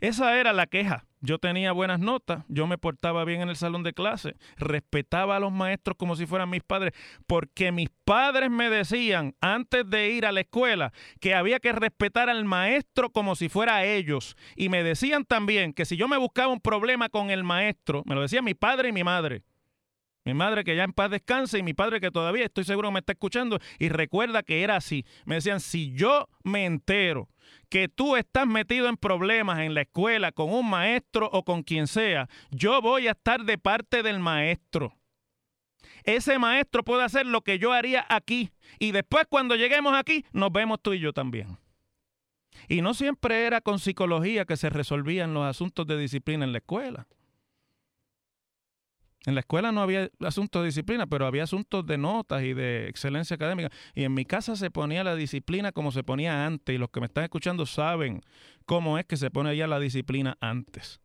Esa 0.00 0.38
era 0.38 0.52
la 0.52 0.66
queja. 0.66 1.06
Yo 1.22 1.38
tenía 1.38 1.72
buenas 1.72 2.00
notas, 2.00 2.44
yo 2.48 2.66
me 2.66 2.78
portaba 2.78 3.26
bien 3.26 3.42
en 3.42 3.50
el 3.50 3.56
salón 3.56 3.82
de 3.82 3.92
clase, 3.92 4.36
respetaba 4.56 5.36
a 5.36 5.40
los 5.40 5.52
maestros 5.52 5.98
como 5.98 6.16
si 6.16 6.24
fueran 6.24 6.48
mis 6.48 6.62
padres, 6.62 6.94
porque 7.26 7.72
mis 7.72 7.90
padres 8.06 8.50
me 8.50 8.70
decían 8.70 9.34
antes 9.42 9.88
de 9.90 10.12
ir 10.12 10.24
a 10.24 10.32
la 10.32 10.40
escuela 10.40 10.94
que 11.20 11.34
había 11.34 11.60
que 11.60 11.72
respetar 11.72 12.30
al 12.30 12.46
maestro 12.46 13.10
como 13.10 13.36
si 13.36 13.50
fuera 13.50 13.84
ellos. 13.84 14.34
Y 14.56 14.70
me 14.70 14.82
decían 14.82 15.26
también 15.26 15.74
que 15.74 15.84
si 15.84 15.98
yo 15.98 16.08
me 16.08 16.16
buscaba 16.16 16.50
un 16.50 16.60
problema 16.60 17.10
con 17.10 17.30
el 17.30 17.44
maestro, 17.44 18.02
me 18.06 18.14
lo 18.14 18.22
decía 18.22 18.40
mi 18.40 18.54
padre 18.54 18.88
y 18.88 18.92
mi 18.92 19.04
madre, 19.04 19.42
mi 20.30 20.34
madre 20.34 20.62
que 20.62 20.76
ya 20.76 20.84
en 20.84 20.92
paz 20.92 21.10
descanse 21.10 21.58
y 21.58 21.62
mi 21.64 21.74
padre 21.74 22.00
que 22.00 22.12
todavía 22.12 22.44
estoy 22.44 22.62
seguro 22.62 22.92
me 22.92 23.00
está 23.00 23.12
escuchando 23.12 23.58
y 23.80 23.88
recuerda 23.88 24.44
que 24.44 24.62
era 24.62 24.76
así. 24.76 25.04
Me 25.24 25.34
decían, 25.34 25.58
si 25.58 25.92
yo 25.92 26.28
me 26.44 26.66
entero 26.66 27.28
que 27.68 27.88
tú 27.88 28.14
estás 28.14 28.46
metido 28.46 28.88
en 28.88 28.96
problemas 28.96 29.58
en 29.58 29.74
la 29.74 29.80
escuela 29.82 30.30
con 30.30 30.52
un 30.52 30.70
maestro 30.70 31.28
o 31.32 31.44
con 31.44 31.64
quien 31.64 31.88
sea, 31.88 32.28
yo 32.52 32.80
voy 32.80 33.08
a 33.08 33.12
estar 33.12 33.44
de 33.44 33.58
parte 33.58 34.04
del 34.04 34.20
maestro. 34.20 34.94
Ese 36.04 36.38
maestro 36.38 36.84
puede 36.84 37.02
hacer 37.02 37.26
lo 37.26 37.42
que 37.42 37.58
yo 37.58 37.72
haría 37.72 38.06
aquí 38.08 38.52
y 38.78 38.92
después 38.92 39.26
cuando 39.28 39.56
lleguemos 39.56 39.94
aquí 39.94 40.24
nos 40.32 40.52
vemos 40.52 40.78
tú 40.80 40.92
y 40.92 41.00
yo 41.00 41.12
también. 41.12 41.58
Y 42.68 42.82
no 42.82 42.94
siempre 42.94 43.46
era 43.46 43.60
con 43.60 43.80
psicología 43.80 44.44
que 44.44 44.56
se 44.56 44.70
resolvían 44.70 45.34
los 45.34 45.44
asuntos 45.44 45.88
de 45.88 45.98
disciplina 45.98 46.44
en 46.44 46.52
la 46.52 46.58
escuela. 46.58 47.08
En 49.26 49.34
la 49.34 49.40
escuela 49.40 49.70
no 49.70 49.82
había 49.82 50.10
asuntos 50.20 50.62
de 50.62 50.66
disciplina, 50.66 51.06
pero 51.06 51.26
había 51.26 51.42
asuntos 51.42 51.84
de 51.86 51.98
notas 51.98 52.42
y 52.42 52.54
de 52.54 52.88
excelencia 52.88 53.34
académica. 53.34 53.70
Y 53.94 54.04
en 54.04 54.14
mi 54.14 54.24
casa 54.24 54.56
se 54.56 54.70
ponía 54.70 55.04
la 55.04 55.14
disciplina 55.14 55.72
como 55.72 55.92
se 55.92 56.02
ponía 56.02 56.46
antes. 56.46 56.74
Y 56.74 56.78
los 56.78 56.88
que 56.88 57.00
me 57.00 57.06
están 57.06 57.24
escuchando 57.24 57.66
saben 57.66 58.22
cómo 58.64 58.98
es 58.98 59.04
que 59.04 59.18
se 59.18 59.30
pone 59.30 59.54
ya 59.56 59.66
la 59.66 59.78
disciplina 59.78 60.38
antes. 60.40 61.00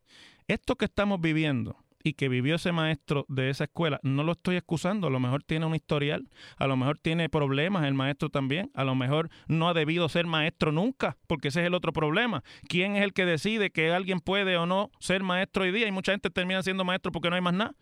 Esto 0.48 0.76
que 0.76 0.86
estamos 0.86 1.20
viviendo 1.20 1.78
y 2.06 2.14
que 2.14 2.30
vivió 2.30 2.56
ese 2.56 2.72
maestro 2.72 3.26
de 3.28 3.50
esa 3.50 3.64
escuela, 3.64 4.00
no 4.04 4.24
lo 4.24 4.34
estoy 4.34 4.58
excusando. 4.58 5.08
A 5.08 5.10
lo 5.10 5.20
mejor 5.20 5.44
tiene 5.44 5.66
un 5.66 5.76
historial, 5.76 6.30
a 6.58 6.68
lo 6.68 6.78
mejor 6.78 7.00
tiene 7.00 7.30
problemas 7.30 7.84
el 7.86 7.96
maestro 7.96 8.30
también, 8.30 8.70
a 8.76 8.84
lo 8.84 8.94
mejor 8.94 9.30
no 9.48 9.68
ha 9.68 9.74
debido 9.74 10.08
ser 10.08 10.28
maestro 10.28 10.72
nunca, 10.72 11.18
porque 11.26 11.48
ese 11.48 11.62
es 11.62 11.68
el 11.68 11.74
otro 11.74 11.92
problema. 11.92 12.44
¿Quién 12.70 12.96
es 12.96 13.04
el 13.04 13.12
que 13.12 13.26
decide 13.26 13.72
que 13.72 13.92
alguien 13.92 14.20
puede 14.20 14.56
o 14.56 14.68
no 14.68 14.92
ser 15.00 15.24
maestro 15.24 15.64
hoy 15.64 15.72
día? 15.72 15.88
Y 15.88 15.92
mucha 15.92 16.12
gente 16.12 16.30
termina 16.30 16.62
siendo 16.62 16.86
maestro 16.86 17.12
porque 17.12 17.30
no 17.32 17.36
hay 17.36 17.42
más 17.42 17.56
nada 17.56 17.76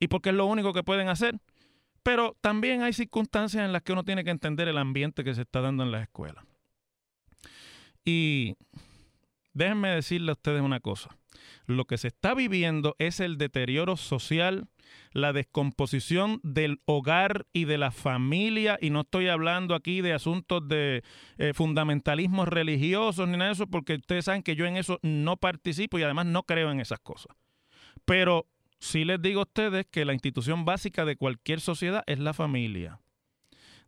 y 0.00 0.08
porque 0.08 0.30
es 0.30 0.34
lo 0.34 0.46
único 0.46 0.72
que 0.72 0.82
pueden 0.82 1.08
hacer. 1.08 1.38
Pero 2.02 2.34
también 2.40 2.82
hay 2.82 2.94
circunstancias 2.94 3.64
en 3.64 3.72
las 3.72 3.82
que 3.82 3.92
uno 3.92 4.04
tiene 4.04 4.24
que 4.24 4.30
entender 4.30 4.66
el 4.68 4.78
ambiente 4.78 5.22
que 5.22 5.34
se 5.34 5.42
está 5.42 5.60
dando 5.60 5.82
en 5.84 5.92
las 5.92 6.02
escuelas. 6.02 6.44
Y 8.04 8.56
déjenme 9.52 9.90
decirle 9.90 10.30
a 10.30 10.32
ustedes 10.32 10.62
una 10.62 10.80
cosa. 10.80 11.10
Lo 11.66 11.84
que 11.84 11.98
se 11.98 12.08
está 12.08 12.34
viviendo 12.34 12.96
es 12.98 13.20
el 13.20 13.36
deterioro 13.36 13.96
social, 13.96 14.66
la 15.12 15.32
descomposición 15.32 16.40
del 16.42 16.80
hogar 16.84 17.46
y 17.52 17.66
de 17.66 17.78
la 17.78 17.90
familia, 17.90 18.78
y 18.80 18.90
no 18.90 19.02
estoy 19.02 19.28
hablando 19.28 19.74
aquí 19.74 20.00
de 20.00 20.12
asuntos 20.12 20.66
de 20.66 21.04
eh, 21.38 21.52
fundamentalismos 21.54 22.48
religiosos 22.48 23.28
ni 23.28 23.36
nada 23.36 23.50
de 23.50 23.54
eso, 23.54 23.66
porque 23.66 23.94
ustedes 23.94 24.24
saben 24.24 24.42
que 24.42 24.56
yo 24.56 24.66
en 24.66 24.76
eso 24.76 24.98
no 25.02 25.36
participo 25.36 25.98
y 25.98 26.02
además 26.02 26.26
no 26.26 26.42
creo 26.44 26.70
en 26.72 26.80
esas 26.80 27.00
cosas. 27.00 27.36
Pero 28.04 28.46
sí 28.80 29.04
les 29.04 29.22
digo 29.22 29.40
a 29.40 29.44
ustedes 29.44 29.86
que 29.90 30.04
la 30.04 30.12
institución 30.12 30.64
básica 30.64 31.04
de 31.04 31.16
cualquier 31.16 31.60
sociedad 31.60 32.02
es 32.06 32.18
la 32.18 32.34
familia. 32.34 33.00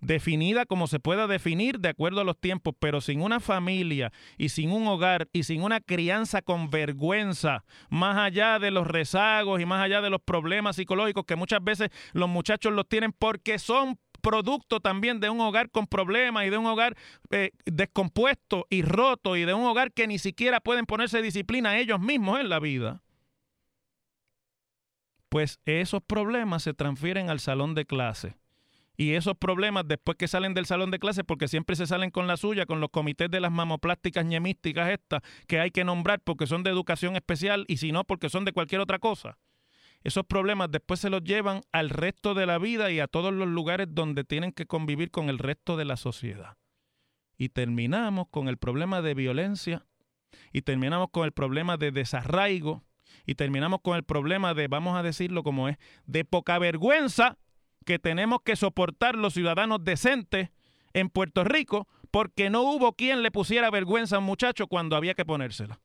Definida 0.02 0.66
como 0.66 0.88
se 0.88 0.98
pueda 0.98 1.28
definir 1.28 1.78
de 1.78 1.90
acuerdo 1.90 2.20
a 2.20 2.24
los 2.24 2.36
tiempos, 2.36 2.74
pero 2.76 3.00
sin 3.00 3.22
una 3.22 3.38
familia 3.38 4.12
y 4.36 4.48
sin 4.48 4.72
un 4.72 4.88
hogar 4.88 5.28
y 5.32 5.44
sin 5.44 5.62
una 5.62 5.80
crianza 5.80 6.42
con 6.42 6.70
vergüenza, 6.70 7.64
más 7.88 8.18
allá 8.18 8.58
de 8.58 8.72
los 8.72 8.88
rezagos 8.88 9.60
y 9.60 9.64
más 9.64 9.80
allá 9.80 10.00
de 10.00 10.10
los 10.10 10.20
problemas 10.20 10.74
psicológicos 10.74 11.24
que 11.24 11.36
muchas 11.36 11.62
veces 11.62 11.90
los 12.14 12.28
muchachos 12.28 12.72
los 12.72 12.88
tienen 12.88 13.12
porque 13.16 13.60
son 13.60 13.96
producto 14.22 14.80
también 14.80 15.20
de 15.20 15.30
un 15.30 15.40
hogar 15.40 15.70
con 15.70 15.86
problemas 15.86 16.46
y 16.46 16.50
de 16.50 16.58
un 16.58 16.66
hogar 16.66 16.96
eh, 17.30 17.50
descompuesto 17.64 18.66
y 18.70 18.82
roto 18.82 19.36
y 19.36 19.44
de 19.44 19.54
un 19.54 19.64
hogar 19.64 19.92
que 19.92 20.08
ni 20.08 20.18
siquiera 20.18 20.60
pueden 20.60 20.86
ponerse 20.86 21.22
disciplina 21.22 21.78
ellos 21.78 22.00
mismos 22.00 22.40
en 22.40 22.48
la 22.48 22.58
vida, 22.58 23.01
pues 25.32 25.60
esos 25.64 26.02
problemas 26.02 26.62
se 26.62 26.74
transfieren 26.74 27.30
al 27.30 27.40
salón 27.40 27.74
de 27.74 27.86
clase 27.86 28.36
y 28.98 29.14
esos 29.14 29.34
problemas 29.34 29.88
después 29.88 30.18
que 30.18 30.28
salen 30.28 30.52
del 30.52 30.66
salón 30.66 30.90
de 30.90 30.98
clase, 30.98 31.24
porque 31.24 31.48
siempre 31.48 31.74
se 31.74 31.86
salen 31.86 32.10
con 32.10 32.26
la 32.26 32.36
suya, 32.36 32.66
con 32.66 32.82
los 32.82 32.90
comités 32.90 33.30
de 33.30 33.40
las 33.40 33.50
mamoplásticas 33.50 34.26
ñemísticas 34.26 34.90
estas 34.90 35.22
que 35.46 35.58
hay 35.58 35.70
que 35.70 35.84
nombrar 35.84 36.20
porque 36.20 36.46
son 36.46 36.62
de 36.62 36.68
educación 36.68 37.16
especial 37.16 37.64
y 37.66 37.78
si 37.78 37.92
no 37.92 38.04
porque 38.04 38.28
son 38.28 38.44
de 38.44 38.52
cualquier 38.52 38.82
otra 38.82 38.98
cosa. 38.98 39.38
Esos 40.04 40.26
problemas 40.26 40.70
después 40.70 41.00
se 41.00 41.08
los 41.08 41.24
llevan 41.24 41.62
al 41.72 41.88
resto 41.88 42.34
de 42.34 42.44
la 42.44 42.58
vida 42.58 42.90
y 42.90 43.00
a 43.00 43.06
todos 43.06 43.32
los 43.32 43.48
lugares 43.48 43.86
donde 43.90 44.24
tienen 44.24 44.52
que 44.52 44.66
convivir 44.66 45.10
con 45.10 45.30
el 45.30 45.38
resto 45.38 45.78
de 45.78 45.86
la 45.86 45.96
sociedad. 45.96 46.58
Y 47.38 47.48
terminamos 47.48 48.26
con 48.28 48.48
el 48.48 48.58
problema 48.58 49.00
de 49.00 49.14
violencia 49.14 49.86
y 50.52 50.60
terminamos 50.60 51.08
con 51.10 51.24
el 51.24 51.32
problema 51.32 51.78
de 51.78 51.90
desarraigo 51.90 52.84
y 53.26 53.34
terminamos 53.34 53.80
con 53.82 53.96
el 53.96 54.04
problema 54.04 54.54
de, 54.54 54.68
vamos 54.68 54.96
a 54.96 55.02
decirlo 55.02 55.42
como 55.42 55.68
es, 55.68 55.78
de 56.06 56.24
poca 56.24 56.58
vergüenza 56.58 57.38
que 57.84 57.98
tenemos 57.98 58.40
que 58.44 58.56
soportar 58.56 59.16
los 59.16 59.34
ciudadanos 59.34 59.84
decentes 59.84 60.50
en 60.92 61.08
Puerto 61.08 61.44
Rico 61.44 61.88
porque 62.10 62.50
no 62.50 62.62
hubo 62.62 62.92
quien 62.92 63.22
le 63.22 63.30
pusiera 63.30 63.70
vergüenza 63.70 64.16
a 64.16 64.18
un 64.18 64.26
muchacho 64.26 64.66
cuando 64.66 64.96
había 64.96 65.14
que 65.14 65.24
ponérsela. 65.24 65.80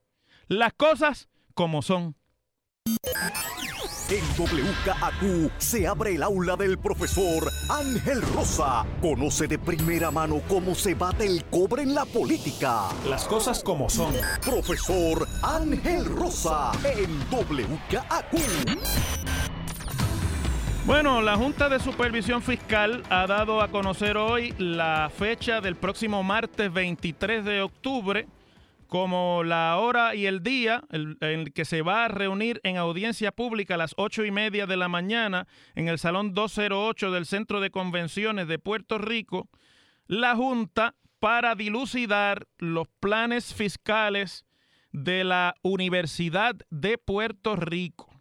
Las 0.48 0.74
cosas 0.74 1.30
como 1.54 1.82
son. 1.82 2.16
En 4.10 4.24
WKAQ 4.38 5.52
se 5.58 5.86
abre 5.86 6.16
el 6.16 6.24
aula 6.24 6.56
del 6.56 6.78
profesor 6.78 7.52
Ángel 7.70 8.22
Rosa. 8.22 8.86
Conoce 9.02 9.48
de 9.48 9.60
primera 9.60 10.12
mano 10.12 10.42
cómo 10.48 10.76
se 10.76 10.96
bate 10.96 11.26
el 11.26 11.44
cobre 11.44 11.84
en 11.84 11.94
la 11.94 12.06
política. 12.06 12.84
Las 13.10 13.26
cosas 13.26 13.62
como 13.62 13.90
son. 13.90 14.14
Profesor 14.46 15.28
Ángel 15.44 16.06
Rosa 16.06 16.72
en 16.86 17.20
WKAQ. 17.30 18.78
Bueno, 20.86 21.22
la 21.22 21.36
Junta 21.36 21.68
de 21.68 21.82
Supervisión 21.82 22.42
Fiscal 22.42 23.04
ha 23.10 23.28
dado 23.28 23.62
a 23.62 23.68
conocer 23.68 24.16
hoy 24.16 24.54
la 24.58 25.12
fecha 25.14 25.60
del 25.60 25.76
próximo 25.76 26.24
martes 26.24 26.72
23 26.72 27.44
de 27.44 27.62
octubre 27.62 28.26
como 28.88 29.44
la 29.44 29.78
hora 29.78 30.16
y 30.16 30.26
el 30.26 30.42
día 30.42 30.84
en 30.92 31.18
el 31.20 31.54
que 31.54 31.66
se 31.66 31.82
va 31.82 32.06
a 32.06 32.08
reunir 32.08 32.60
en 32.64 32.78
audiencia 32.78 33.32
pública 33.32 33.76
a 33.76 33.78
las 33.78 33.94
ocho 33.98 34.26
y 34.26 34.32
media 34.32 34.66
de 34.66 34.78
la 34.78 34.88
mañana 34.88 35.48
en 35.76 35.88
el 35.88 36.00
Salón 36.00 36.34
208 36.34 37.12
del 37.12 37.26
Centro 37.26 37.60
de 37.60 37.70
Convenciones 37.70 38.48
de 38.48 38.60
Puerto 38.60 38.98
Rico, 38.98 39.50
la 40.08 40.36
Junta 40.36 40.96
para 41.20 41.56
dilucidar 41.56 42.48
los 42.58 42.88
planes 43.00 43.54
fiscales 43.54 44.46
de 44.92 45.24
la 45.24 45.56
Universidad 45.62 46.56
de 46.70 46.98
Puerto 46.98 47.56
Rico 47.56 48.17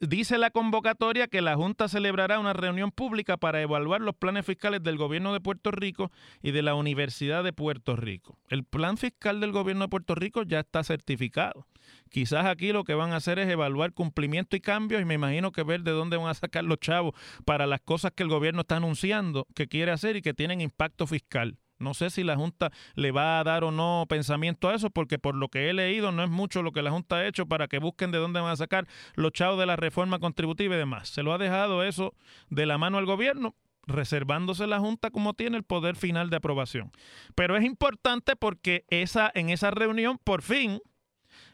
dice 0.00 0.38
la 0.38 0.50
convocatoria 0.50 1.28
que 1.28 1.40
la 1.40 1.56
Junta 1.56 1.88
celebrará 1.88 2.38
una 2.38 2.52
reunión 2.52 2.90
pública 2.90 3.36
para 3.36 3.62
evaluar 3.62 4.00
los 4.00 4.14
planes 4.14 4.44
fiscales 4.44 4.82
del 4.82 4.96
gobierno 4.96 5.32
de 5.32 5.40
Puerto 5.40 5.70
Rico 5.70 6.10
y 6.42 6.50
de 6.50 6.62
la 6.62 6.74
Universidad 6.74 7.44
de 7.44 7.52
Puerto 7.52 7.96
Rico. 7.96 8.38
El 8.48 8.64
plan 8.64 8.96
fiscal 8.96 9.40
del 9.40 9.52
gobierno 9.52 9.84
de 9.84 9.88
Puerto 9.88 10.14
Rico 10.14 10.42
ya 10.42 10.60
está 10.60 10.82
certificado. 10.84 11.66
Quizás 12.10 12.46
aquí 12.46 12.72
lo 12.72 12.84
que 12.84 12.94
van 12.94 13.12
a 13.12 13.16
hacer 13.16 13.38
es 13.38 13.48
evaluar 13.48 13.92
cumplimiento 13.92 14.56
y 14.56 14.60
cambios 14.60 15.00
y 15.00 15.04
me 15.04 15.14
imagino 15.14 15.52
que 15.52 15.62
ver 15.62 15.82
de 15.82 15.92
dónde 15.92 16.16
van 16.16 16.28
a 16.28 16.34
sacar 16.34 16.64
los 16.64 16.78
chavos 16.78 17.14
para 17.44 17.66
las 17.66 17.80
cosas 17.80 18.12
que 18.12 18.22
el 18.22 18.28
gobierno 18.28 18.62
está 18.62 18.76
anunciando 18.76 19.46
que 19.54 19.68
quiere 19.68 19.92
hacer 19.92 20.16
y 20.16 20.22
que 20.22 20.34
tienen 20.34 20.60
impacto 20.60 21.06
fiscal. 21.06 21.56
No 21.80 21.94
sé 21.94 22.10
si 22.10 22.22
la 22.22 22.36
Junta 22.36 22.70
le 22.94 23.10
va 23.10 23.40
a 23.40 23.44
dar 23.44 23.64
o 23.64 23.72
no 23.72 24.04
pensamiento 24.08 24.68
a 24.68 24.74
eso, 24.74 24.90
porque 24.90 25.18
por 25.18 25.34
lo 25.34 25.48
que 25.48 25.68
he 25.68 25.72
leído 25.72 26.12
no 26.12 26.22
es 26.22 26.30
mucho 26.30 26.62
lo 26.62 26.72
que 26.72 26.82
la 26.82 26.90
Junta 26.90 27.16
ha 27.16 27.26
hecho 27.26 27.46
para 27.46 27.68
que 27.68 27.78
busquen 27.78 28.10
de 28.12 28.18
dónde 28.18 28.40
van 28.40 28.52
a 28.52 28.56
sacar 28.56 28.86
los 29.14 29.32
chavos 29.32 29.58
de 29.58 29.66
la 29.66 29.76
reforma 29.76 30.18
contributiva 30.18 30.74
y 30.74 30.78
demás. 30.78 31.08
Se 31.08 31.22
lo 31.22 31.32
ha 31.32 31.38
dejado 31.38 31.82
eso 31.82 32.14
de 32.50 32.66
la 32.66 32.78
mano 32.78 32.98
al 32.98 33.06
gobierno, 33.06 33.54
reservándose 33.86 34.66
la 34.66 34.78
Junta 34.78 35.10
como 35.10 35.34
tiene 35.34 35.56
el 35.56 35.64
poder 35.64 35.96
final 35.96 36.30
de 36.30 36.36
aprobación. 36.36 36.92
Pero 37.34 37.56
es 37.56 37.64
importante 37.64 38.36
porque 38.36 38.84
esa, 38.90 39.30
en 39.34 39.50
esa 39.50 39.70
reunión, 39.70 40.18
por 40.22 40.42
fin, 40.42 40.80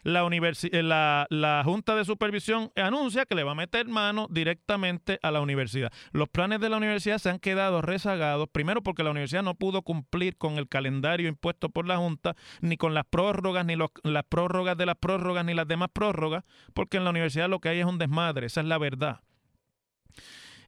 eh, 0.06 0.82
la, 0.82 1.26
la, 1.30 1.62
Junta 1.64 1.96
de 1.96 2.04
Supervisión 2.04 2.70
anuncia 2.76 3.26
que 3.26 3.34
le 3.34 3.42
va 3.42 3.52
a 3.52 3.54
meter 3.56 3.88
mano 3.88 4.28
directamente 4.30 5.18
a 5.22 5.32
la 5.32 5.40
universidad. 5.40 5.92
Los 6.12 6.28
planes 6.28 6.60
de 6.60 6.68
la 6.68 6.76
universidad 6.76 7.18
se 7.18 7.30
han 7.30 7.40
quedado 7.40 7.82
rezagados, 7.82 8.48
primero 8.50 8.82
porque 8.82 9.02
la 9.02 9.10
universidad 9.10 9.42
no 9.42 9.54
pudo 9.54 9.82
cumplir 9.82 10.36
con 10.36 10.58
el 10.58 10.68
calendario 10.68 11.28
impuesto 11.28 11.70
por 11.70 11.88
la 11.88 11.96
Junta, 11.96 12.36
ni 12.60 12.76
con 12.76 12.94
las 12.94 13.04
prórrogas, 13.04 13.66
ni 13.66 13.74
las 13.76 14.24
prórrogas 14.28 14.76
de 14.76 14.86
las 14.86 14.96
prórrogas, 14.96 15.44
ni 15.44 15.54
las 15.54 15.66
demás 15.66 15.88
prórrogas, 15.92 16.44
porque 16.72 16.98
en 16.98 17.04
la 17.04 17.10
universidad 17.10 17.48
lo 17.48 17.58
que 17.58 17.70
hay 17.70 17.80
es 17.80 17.86
un 17.86 17.98
desmadre, 17.98 18.46
esa 18.46 18.60
es 18.60 18.66
la 18.66 18.78
verdad. 18.78 19.20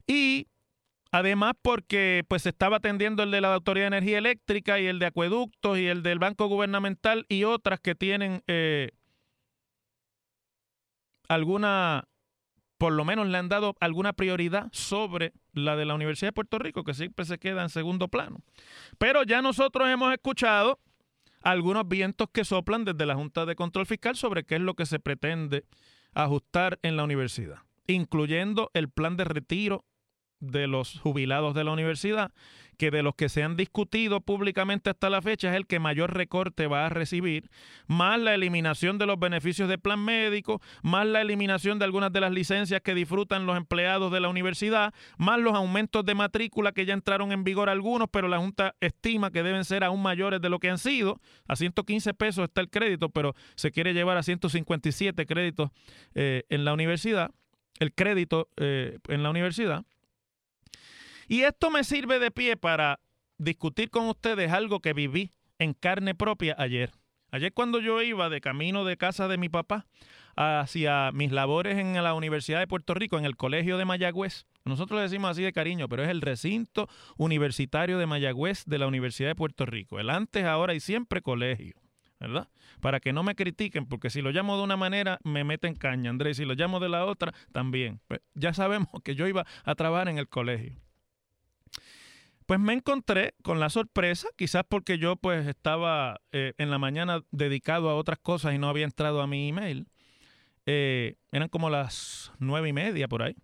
Y 0.05 0.47
Además, 1.11 1.53
porque 1.63 2.23
pues 2.27 2.43
se 2.43 2.49
estaba 2.49 2.77
atendiendo 2.77 3.23
el 3.23 3.31
de 3.31 3.41
la 3.41 3.55
Autoridad 3.55 3.85
de 3.89 3.97
Energía 3.97 4.19
Eléctrica 4.19 4.79
y 4.79 4.85
el 4.85 4.99
de 4.99 5.07
Acueductos 5.07 5.79
y 5.79 5.87
el 5.87 6.03
del 6.03 6.19
Banco 6.19 6.47
Gubernamental 6.47 7.25
y 7.29 7.45
otras 7.45 7.79
que 7.79 7.95
tienen 7.95 8.43
eh, 8.45 8.91
alguna, 11.29 12.09
por 12.77 12.91
lo 12.91 13.05
menos 13.05 13.27
le 13.27 13.37
han 13.37 13.47
dado 13.47 13.75
alguna 13.79 14.11
prioridad 14.11 14.67
sobre 14.73 15.31
la 15.53 15.77
de 15.77 15.85
la 15.85 15.95
Universidad 15.95 16.29
de 16.29 16.33
Puerto 16.33 16.59
Rico, 16.59 16.83
que 16.83 16.93
siempre 16.93 17.23
se 17.23 17.37
queda 17.37 17.63
en 17.63 17.69
segundo 17.69 18.09
plano. 18.09 18.41
Pero 18.97 19.23
ya 19.23 19.41
nosotros 19.41 19.87
hemos 19.87 20.11
escuchado 20.11 20.79
algunos 21.41 21.87
vientos 21.87 22.27
que 22.33 22.43
soplan 22.43 22.83
desde 22.83 23.05
la 23.05 23.15
Junta 23.15 23.45
de 23.45 23.55
Control 23.55 23.85
Fiscal 23.85 24.17
sobre 24.17 24.43
qué 24.43 24.55
es 24.55 24.61
lo 24.61 24.73
que 24.73 24.85
se 24.85 24.99
pretende 24.99 25.65
ajustar 26.13 26.79
en 26.81 26.97
la 26.97 27.03
universidad, 27.03 27.59
incluyendo 27.87 28.71
el 28.73 28.89
plan 28.89 29.15
de 29.15 29.23
retiro 29.23 29.85
de 30.39 30.67
los 30.67 30.99
jubilados 30.99 31.53
de 31.53 31.63
la 31.63 31.71
universidad, 31.71 32.31
que 32.79 32.91
de 32.91 33.03
los 33.03 33.13
que 33.13 33.27
se 33.27 33.43
han 33.43 33.57
discutido 33.57 34.21
públicamente 34.21 34.89
hasta 34.89 35.09
la 35.09 35.21
fecha 35.21 35.49
es 35.49 35.55
el 35.55 35.67
que 35.67 35.79
mayor 35.79 36.13
recorte 36.13 36.65
va 36.65 36.85
a 36.85 36.89
recibir, 36.89 37.49
más 37.87 38.17
la 38.19 38.33
eliminación 38.33 38.97
de 38.97 39.05
los 39.05 39.19
beneficios 39.19 39.67
de 39.67 39.77
plan 39.77 39.99
médico, 39.99 40.61
más 40.81 41.05
la 41.05 41.19
eliminación 41.19 41.77
de 41.77 41.83
algunas 41.83 42.13
de 42.13 42.21
las 42.21 42.31
licencias 42.31 42.81
que 42.81 42.95
disfrutan 42.95 43.45
los 43.45 43.57
empleados 43.57 44.13
de 44.13 44.21
la 44.21 44.29
universidad, 44.29 44.93
más 45.17 45.39
los 45.39 45.55
aumentos 45.55 46.05
de 46.05 46.15
matrícula 46.15 46.71
que 46.71 46.85
ya 46.85 46.93
entraron 46.93 47.33
en 47.33 47.43
vigor 47.43 47.69
algunos, 47.69 48.07
pero 48.09 48.29
la 48.29 48.37
Junta 48.37 48.73
estima 48.79 49.29
que 49.29 49.43
deben 49.43 49.65
ser 49.65 49.83
aún 49.83 50.01
mayores 50.01 50.39
de 50.39 50.49
lo 50.49 50.59
que 50.59 50.69
han 50.69 50.77
sido. 50.77 51.19
A 51.49 51.57
115 51.57 52.13
pesos 52.13 52.45
está 52.45 52.61
el 52.61 52.69
crédito, 52.69 53.09
pero 53.09 53.35
se 53.55 53.71
quiere 53.71 53.93
llevar 53.93 54.15
a 54.15 54.23
157 54.23 55.25
créditos 55.25 55.71
eh, 56.15 56.43
en 56.49 56.63
la 56.63 56.71
universidad, 56.71 57.31
el 57.79 57.93
crédito 57.93 58.47
eh, 58.55 58.99
en 59.09 59.21
la 59.21 59.29
universidad. 59.29 59.83
Y 61.29 61.43
esto 61.43 61.69
me 61.69 61.83
sirve 61.83 62.17
de 62.17 62.31
pie 62.31 62.57
para 62.57 62.99
discutir 63.37 63.91
con 63.91 64.09
ustedes 64.09 64.51
algo 64.51 64.79
que 64.79 64.93
viví 64.93 65.31
en 65.59 65.75
carne 65.75 66.15
propia 66.15 66.55
ayer. 66.57 66.89
Ayer 67.29 67.53
cuando 67.53 67.79
yo 67.79 68.01
iba 68.01 68.29
de 68.29 68.41
camino 68.41 68.83
de 68.83 68.97
casa 68.97 69.27
de 69.27 69.37
mi 69.37 69.47
papá 69.47 69.85
hacia 70.35 71.11
mis 71.11 71.31
labores 71.31 71.77
en 71.77 71.93
la 72.03 72.15
Universidad 72.15 72.57
de 72.57 72.65
Puerto 72.65 72.95
Rico, 72.95 73.19
en 73.19 73.25
el 73.25 73.37
Colegio 73.37 73.77
de 73.77 73.85
Mayagüez, 73.85 74.47
nosotros 74.65 74.97
le 74.97 75.03
decimos 75.03 75.29
así 75.29 75.43
de 75.43 75.53
cariño, 75.53 75.87
pero 75.87 76.01
es 76.01 76.09
el 76.09 76.21
recinto 76.21 76.89
universitario 77.17 77.99
de 77.99 78.07
Mayagüez 78.07 78.63
de 78.65 78.79
la 78.79 78.87
Universidad 78.87 79.29
de 79.29 79.35
Puerto 79.35 79.67
Rico, 79.67 79.99
el 79.99 80.09
antes, 80.09 80.45
ahora 80.45 80.73
y 80.73 80.79
siempre 80.79 81.21
colegio. 81.21 81.75
¿verdad? 82.19 82.49
Para 82.81 82.99
que 82.99 83.13
no 83.13 83.21
me 83.21 83.35
critiquen, 83.35 83.85
porque 83.85 84.09
si 84.09 84.21
lo 84.21 84.31
llamo 84.31 84.57
de 84.57 84.63
una 84.63 84.77
manera 84.77 85.19
me 85.23 85.43
meten 85.43 85.75
caña, 85.75 86.09
Andrés, 86.09 86.37
si 86.37 86.43
lo 86.43 86.55
llamo 86.55 86.79
de 86.79 86.89
la 86.89 87.05
otra 87.05 87.33
también. 87.51 88.01
Pues 88.07 88.19
ya 88.33 88.53
sabemos 88.53 88.89
que 89.03 89.13
yo 89.15 89.27
iba 89.27 89.45
a 89.63 89.75
trabajar 89.75 90.09
en 90.09 90.17
el 90.17 90.27
colegio. 90.27 90.75
Pues 92.49 92.59
me 92.59 92.73
encontré 92.73 93.35
con 93.43 93.59
la 93.59 93.69
sorpresa, 93.69 94.27
quizás 94.35 94.63
porque 94.67 94.97
yo 94.97 95.17
pues 95.17 95.45
estaba 95.45 96.19
eh, 96.31 96.53
en 96.57 96.71
la 96.71 96.79
mañana 96.79 97.23
dedicado 97.29 97.91
a 97.91 97.95
otras 97.95 98.17
cosas 98.17 98.55
y 98.55 98.57
no 98.57 98.67
había 98.67 98.85
entrado 98.85 99.21
a 99.21 99.27
mi 99.27 99.49
email. 99.49 99.87
Eh, 100.65 101.17
eran 101.31 101.49
como 101.49 101.69
las 101.69 102.31
nueve 102.39 102.69
y 102.69 102.73
media 102.73 103.07
por 103.07 103.21
ahí. 103.21 103.35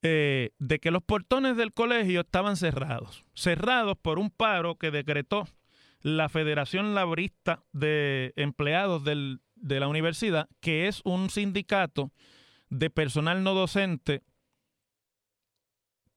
Eh, 0.00 0.52
de 0.58 0.78
que 0.78 0.90
los 0.90 1.02
portones 1.02 1.58
del 1.58 1.74
colegio 1.74 2.22
estaban 2.22 2.56
cerrados. 2.56 3.26
Cerrados 3.34 3.98
por 4.00 4.18
un 4.18 4.30
paro 4.30 4.76
que 4.76 4.90
decretó 4.90 5.46
la 6.00 6.30
Federación 6.30 6.94
Laborista 6.94 7.62
de 7.72 8.32
Empleados 8.36 9.04
de 9.04 9.78
la 9.78 9.88
Universidad, 9.88 10.48
que 10.60 10.88
es 10.88 11.02
un 11.04 11.28
sindicato 11.28 12.12
de 12.70 12.88
personal 12.88 13.42
no 13.42 13.52
docente 13.52 14.22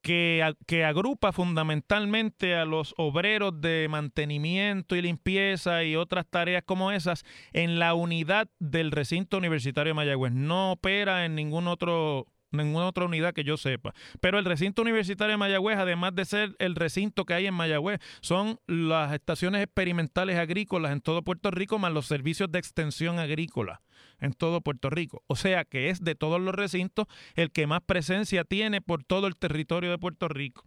que, 0.03 0.83
agrupa 0.85 1.31
fundamentalmente 1.31 2.55
a 2.55 2.65
los 2.65 2.93
obreros 2.97 3.59
de 3.61 3.87
mantenimiento 3.89 4.95
y 4.95 5.01
limpieza 5.01 5.83
y 5.83 5.95
otras 5.95 6.27
tareas 6.29 6.63
como 6.65 6.91
esas 6.91 7.23
en 7.53 7.79
la 7.79 7.93
unidad 7.93 8.49
del 8.59 8.91
recinto 8.91 9.37
universitario 9.37 9.91
de 9.91 9.95
Mayagüez. 9.95 10.33
No 10.33 10.73
opera 10.73 11.25
en 11.25 11.35
ningún 11.35 11.67
otro 11.67 12.27
ninguna 12.53 12.87
otra 12.87 13.05
unidad 13.05 13.33
que 13.33 13.43
yo 13.43 13.57
sepa. 13.57 13.93
Pero 14.21 14.39
el 14.39 14.45
recinto 14.45 14.81
universitario 14.81 15.31
de 15.31 15.37
Mayagüez, 15.37 15.77
además 15.77 16.15
de 16.15 16.25
ser 16.25 16.55
el 16.59 16.75
recinto 16.75 17.25
que 17.25 17.33
hay 17.33 17.47
en 17.47 17.53
Mayagüez, 17.53 17.99
son 18.21 18.59
las 18.67 19.13
estaciones 19.13 19.63
experimentales 19.63 20.37
agrícolas 20.37 20.91
en 20.91 21.01
todo 21.01 21.23
Puerto 21.23 21.51
Rico, 21.51 21.79
más 21.79 21.91
los 21.91 22.05
servicios 22.05 22.51
de 22.51 22.59
extensión 22.59 23.19
agrícola 23.19 23.81
en 24.19 24.33
todo 24.33 24.61
Puerto 24.61 24.89
Rico. 24.89 25.23
O 25.27 25.35
sea 25.35 25.65
que 25.65 25.89
es 25.89 26.03
de 26.03 26.15
todos 26.15 26.39
los 26.39 26.55
recintos 26.55 27.07
el 27.35 27.51
que 27.51 27.67
más 27.67 27.81
presencia 27.81 28.43
tiene 28.43 28.81
por 28.81 29.03
todo 29.03 29.27
el 29.27 29.35
territorio 29.35 29.91
de 29.91 29.97
Puerto 29.97 30.27
Rico. 30.27 30.65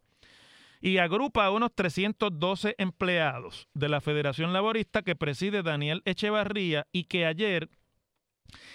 Y 0.80 0.98
agrupa 0.98 1.46
a 1.46 1.50
unos 1.50 1.74
312 1.74 2.74
empleados 2.78 3.68
de 3.72 3.88
la 3.88 4.00
Federación 4.00 4.52
Laborista 4.52 5.02
que 5.02 5.16
preside 5.16 5.62
Daniel 5.62 6.02
Echevarría 6.04 6.86
y 6.92 7.04
que 7.04 7.24
ayer 7.24 7.70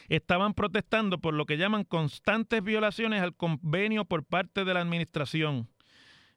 estaban 0.09 0.53
protestando 0.53 1.19
por 1.19 1.33
lo 1.33 1.45
que 1.45 1.57
llaman 1.57 1.83
constantes 1.83 2.63
violaciones 2.63 3.21
al 3.21 3.35
convenio 3.35 4.05
por 4.05 4.23
parte 4.23 4.65
de 4.65 4.73
la 4.73 4.81
administración. 4.81 5.67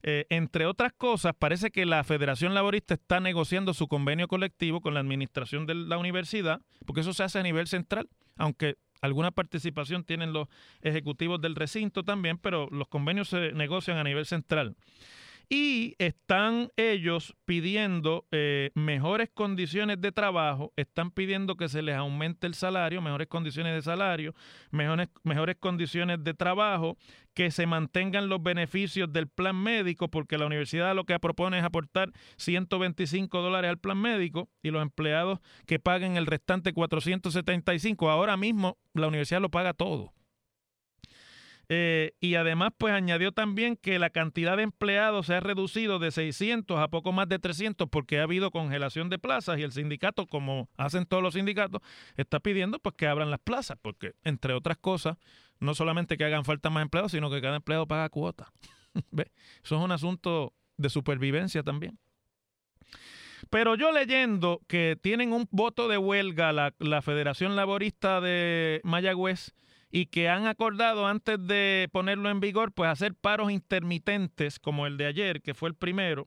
Eh, 0.03 0.27
entre 0.29 0.67
otras 0.67 0.93
cosas, 0.93 1.33
parece 1.39 1.71
que 1.71 1.87
la 1.87 2.05
Federación 2.05 2.53
Laborista 2.53 2.95
está 2.95 3.21
negociando 3.21 3.73
su 3.73 3.89
convenio 3.89 4.29
colectivo 4.29 4.83
con 4.83 4.93
la 4.93 5.01
administración 5.01 5.67
de 5.67 5.75
la 5.75 5.97
universidad, 5.97 6.61
porque 6.85 7.01
eso 7.01 7.15
se 7.15 7.23
hace 7.23 7.39
a 7.39 7.43
nivel 7.43 7.67
central, 7.69 8.11
aunque 8.37 8.77
alguna 9.01 9.31
participación 9.31 10.05
tienen 10.05 10.35
los 10.35 10.49
ejecutivos 10.83 11.41
del 11.41 11.55
recinto 11.55 12.03
también, 12.03 12.37
pero 12.37 12.69
los 12.71 12.89
convenios 12.89 13.29
se 13.29 13.53
negocian 13.53 13.97
a 13.97 14.05
nivel 14.05 14.27
central 14.27 14.77
y 15.49 15.95
están 15.99 16.71
ellos 16.77 17.35
pidiendo 17.45 18.27
eh, 18.31 18.71
mejores 18.75 19.31
condiciones 19.33 20.01
de 20.01 20.13
trabajo, 20.13 20.73
están 20.77 21.11
pidiendo 21.11 21.57
que 21.57 21.69
se 21.69 21.83
les 21.83 21.97
aumente 21.97 22.47
el 22.47 22.55
salario, 22.55 23.03
mejores 23.03 23.29
condiciones 23.29 23.75
de 23.75 23.83
salario, 23.83 24.35
mejores, 24.71 25.09
mejores 25.23 25.57
condiciones 25.59 26.23
de 26.25 26.35
trabajo, 26.35 26.97
que 27.35 27.51
se 27.51 27.67
mantengan 27.67 28.29
los 28.29 28.43
beneficios 28.43 29.13
del 29.13 29.29
plan 29.29 29.57
médico, 29.57 30.09
porque 30.09 30.39
la 30.39 30.47
universidad 30.47 30.95
lo 30.95 31.05
que 31.05 31.19
propone 31.19 31.59
es 31.59 31.65
aportar 31.65 32.13
125 32.37 33.43
dólares 33.43 33.71
al 33.71 33.79
plan 33.79 33.99
médico 33.99 34.49
y 34.63 34.71
los 34.71 34.83
empleados 34.83 35.41
que 35.67 35.79
paguen 35.79 36.17
el 36.17 36.27
restante 36.27 36.73
475. 36.73 38.11
Ahora 38.11 38.37
mismo 38.37 38.79
la 38.95 39.09
universidad 39.09 39.41
lo 39.41 39.51
paga 39.51 39.75
todo. 39.75 40.13
Eh, 41.77 42.13
y 42.21 42.37
además, 42.37 42.71
pues 42.79 42.95
añadió 42.95 43.33
también 43.33 43.75
que 43.75 43.99
la 43.99 44.11
cantidad 44.11 44.57
de 44.57 44.63
empleados 44.63 45.27
se 45.27 45.35
ha 45.35 45.41
reducido 45.41 45.99
de 45.99 46.13
600 46.13 46.79
a 46.79 46.87
poco 46.87 47.11
más 47.11 47.29
de 47.29 47.41
300 47.41 47.89
porque 47.89 48.21
ha 48.21 48.23
habido 48.23 48.53
congelación 48.53 49.09
de 49.11 49.19
plazas 49.19 49.59
y 49.59 49.65
el 49.65 49.73
sindicato, 49.73 50.29
como 50.29 50.69
hacen 50.77 51.05
todos 51.05 51.21
los 51.21 51.35
sindicatos, 51.35 51.83
está 52.17 52.39
pidiendo 52.39 52.79
pues 52.79 52.95
que 52.95 53.09
abran 53.09 53.29
las 53.29 53.41
plazas 53.41 53.77
porque, 53.83 54.13
entre 54.23 54.53
otras 54.53 54.79
cosas, 54.79 55.17
no 55.59 55.75
solamente 55.75 56.17
que 56.17 56.25
hagan 56.25 56.45
falta 56.45 56.71
más 56.71 56.83
empleados, 56.83 57.11
sino 57.11 57.29
que 57.29 57.41
cada 57.41 57.57
empleado 57.57 57.89
paga 57.89 58.09
cuota. 58.09 58.53
Eso 59.65 59.77
es 59.77 59.83
un 59.83 59.91
asunto 59.91 60.53
de 60.77 60.91
supervivencia 60.91 61.65
también. 61.65 61.99
Pero 63.51 63.75
yo 63.75 63.91
leyendo 63.91 64.61
que 64.69 64.97
tienen 65.03 65.33
un 65.33 65.49
voto 65.51 65.89
de 65.89 65.99
huelga 65.99 66.53
la, 66.53 66.73
la 66.79 67.03
Federación 67.03 67.57
Laborista 67.57 68.21
de 68.21 68.81
Mayagüez, 68.85 69.55
y 69.97 70.07
que 70.07 70.29
han 70.29 70.49
acordado 70.49 71.07
antes 71.07 71.39
de 71.47 71.89
ponerlo 71.93 72.29
en 72.29 72.41
vigor, 72.41 72.73
pues 72.73 72.91
hacer 72.91 73.15
paros 73.15 73.53
intermitentes 73.53 74.59
como 74.59 74.89
el 74.89 74.97
de 74.97 75.07
ayer, 75.07 75.41
que 75.41 75.55
fue 75.55 75.69
el 75.69 75.77
primero. 75.77 76.27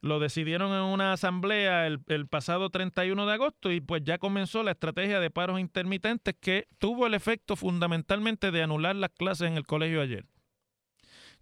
Lo 0.00 0.18
decidieron 0.18 0.72
en 0.72 0.82
una 0.82 1.12
asamblea 1.12 1.86
el, 1.86 2.26
pasado 2.26 2.70
31 2.70 3.26
de 3.26 3.32
agosto 3.32 3.70
y 3.70 3.80
pues 3.80 4.02
ya 4.02 4.18
comenzó 4.18 4.64
la 4.64 4.72
estrategia 4.72 5.20
de 5.20 5.30
paros 5.30 5.60
intermitentes 5.60 6.34
que 6.40 6.66
tuvo 6.80 7.06
el 7.06 7.14
efecto 7.14 7.54
fundamentalmente 7.54 8.50
de 8.50 8.64
anular 8.64 8.96
las 8.96 9.10
clases 9.10 9.46
en 9.46 9.56
el 9.56 9.66
colegio 9.66 10.00
ayer. 10.00 10.26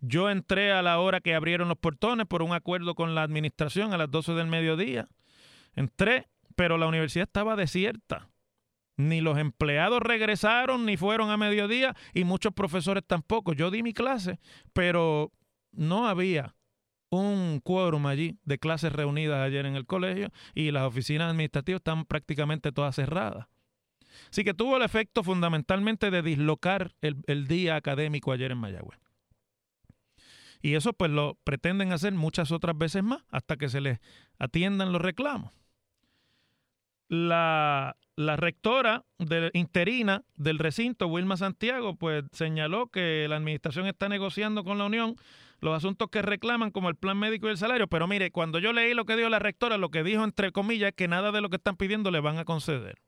Yo 0.01 0.29
entré 0.29 0.71
a 0.71 0.83
la 0.83 0.99
hora 0.99 1.23
que 1.23 1.35
abrieron 1.35 1.71
los 1.71 1.79
portones 1.79 2.27
por 2.27 2.43
un 2.43 2.53
acuerdo 2.53 2.95
con 2.95 3.15
la 3.15 3.23
administración 3.23 3.95
a 3.95 3.97
las 3.97 4.11
12 4.11 4.35
del 4.35 4.49
mediodía. 4.49 5.09
Entré, 5.77 6.29
pero 6.57 6.77
la 6.77 6.89
universidad 6.89 7.27
estaba 7.27 7.57
desierta. 7.57 8.29
Ni 9.09 9.21
los 9.21 9.39
empleados 9.39 10.01
regresaron 10.01 10.87
ni 10.87 10.97
fueron 10.97 11.31
a 11.31 11.37
mediodía 11.37 11.95
y 12.15 12.25
muchos 12.25 12.53
profesores 12.53 13.03
tampoco. 13.07 13.53
Yo 13.53 13.71
di 13.71 13.83
mi 13.83 13.93
clase, 13.93 14.39
pero 14.73 15.33
no 15.73 16.07
había 16.07 16.55
un 17.11 17.61
quórum 17.63 18.07
allí 18.07 18.39
de 18.45 18.59
clases 18.59 18.93
reunidas 18.93 19.41
ayer 19.41 19.67
en 19.67 19.77
el 19.77 19.87
colegio 19.87 20.31
y 20.55 20.71
las 20.71 20.85
oficinas 20.85 21.31
administrativas 21.31 21.81
están 21.81 22.05
prácticamente 22.07 22.73
todas 22.73 22.95
cerradas. 22.95 23.49
Así 24.31 24.45
que 24.45 24.55
tuvo 24.55 24.77
el 24.77 24.83
efecto 24.83 25.23
fundamentalmente 25.23 26.11
de 26.11 26.23
dislocar 26.23 26.95
el, 27.01 27.17
el 27.27 27.47
día 27.47 27.77
académico 27.77 28.33
ayer 28.33 28.53
en 28.53 28.59
Mayagüez. 28.59 28.99
Y 30.63 30.75
eso 30.75 30.93
pues 30.93 31.11
lo 31.11 31.39
pretenden 31.45 31.93
hacer 31.93 32.13
muchas 32.15 32.53
otras 32.53 32.79
veces 32.79 33.03
más 33.03 33.25
hasta 33.31 33.57
que 33.57 33.69
se 33.69 33.81
les 33.81 33.99
atiendan 34.39 34.93
los 34.93 35.03
reclamos. 35.03 35.53
La, 37.09 37.97
la 38.17 38.37
rectora 38.37 39.05
interina 39.55 40.23
del 40.37 40.59
recinto, 40.59 41.07
Wilma 41.07 41.37
Santiago, 41.37 41.97
pues 41.97 42.25
señaló 42.33 42.89
que 42.89 43.27
la 43.29 43.37
administración 43.37 43.87
está 43.87 44.09
negociando 44.09 44.65
con 44.65 44.79
la 44.79 44.85
Unión 44.85 45.17
los 45.61 45.77
asuntos 45.77 46.09
que 46.11 46.23
reclaman 46.23 46.73
como 46.73 46.89
el 46.89 46.97
plan 46.97 47.17
médico 47.19 47.47
y 47.47 47.51
el 47.51 47.59
salario, 47.59 47.87
pero 47.87 48.09
mire, 48.09 48.33
cuando 48.33 48.59
yo 48.59 48.73
leí 48.73 48.95
lo 48.95 49.05
que 49.05 49.17
dijo 49.17 49.29
la 49.29 49.39
rectora, 49.39 49.79
lo 49.79 49.91
que 49.91 50.03
dijo 50.03 50.25
entre 50.25 50.51
comillas 50.51 50.89
es 50.89 50.95
que 50.95 51.09
nada 51.09 51.31
de 51.31 51.41
lo 51.41 51.51
que 51.51 51.57
están 51.57 51.77
pidiendo 51.77 52.11
le 52.11 52.21
van 52.21 52.39
a 52.39 52.45
conceder. 52.45 53.01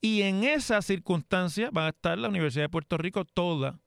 Y 0.00 0.22
en 0.22 0.44
esa 0.44 0.82
circunstancia 0.82 1.70
va 1.70 1.86
a 1.86 1.90
estar 1.90 2.18
la 2.18 2.28
Universidad 2.28 2.64
de 2.64 2.70
Puerto 2.70 2.96
Rico 2.96 3.24
toda 3.24 3.80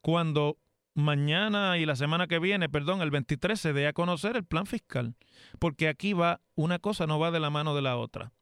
cuando 0.00 0.58
mañana 0.94 1.78
y 1.78 1.86
la 1.86 1.94
semana 1.94 2.26
que 2.26 2.38
viene, 2.38 2.68
perdón, 2.68 3.02
el 3.02 3.10
23 3.10 3.58
se 3.58 3.72
dé 3.72 3.86
a 3.86 3.92
conocer 3.92 4.36
el 4.36 4.44
plan 4.44 4.66
fiscal, 4.66 5.14
porque 5.58 5.88
aquí 5.88 6.12
va 6.12 6.40
una 6.54 6.78
cosa 6.78 7.06
no 7.06 7.18
va 7.18 7.30
de 7.30 7.40
la 7.40 7.50
mano 7.50 7.74
de 7.74 7.82
la 7.82 7.96
otra. 7.96 8.32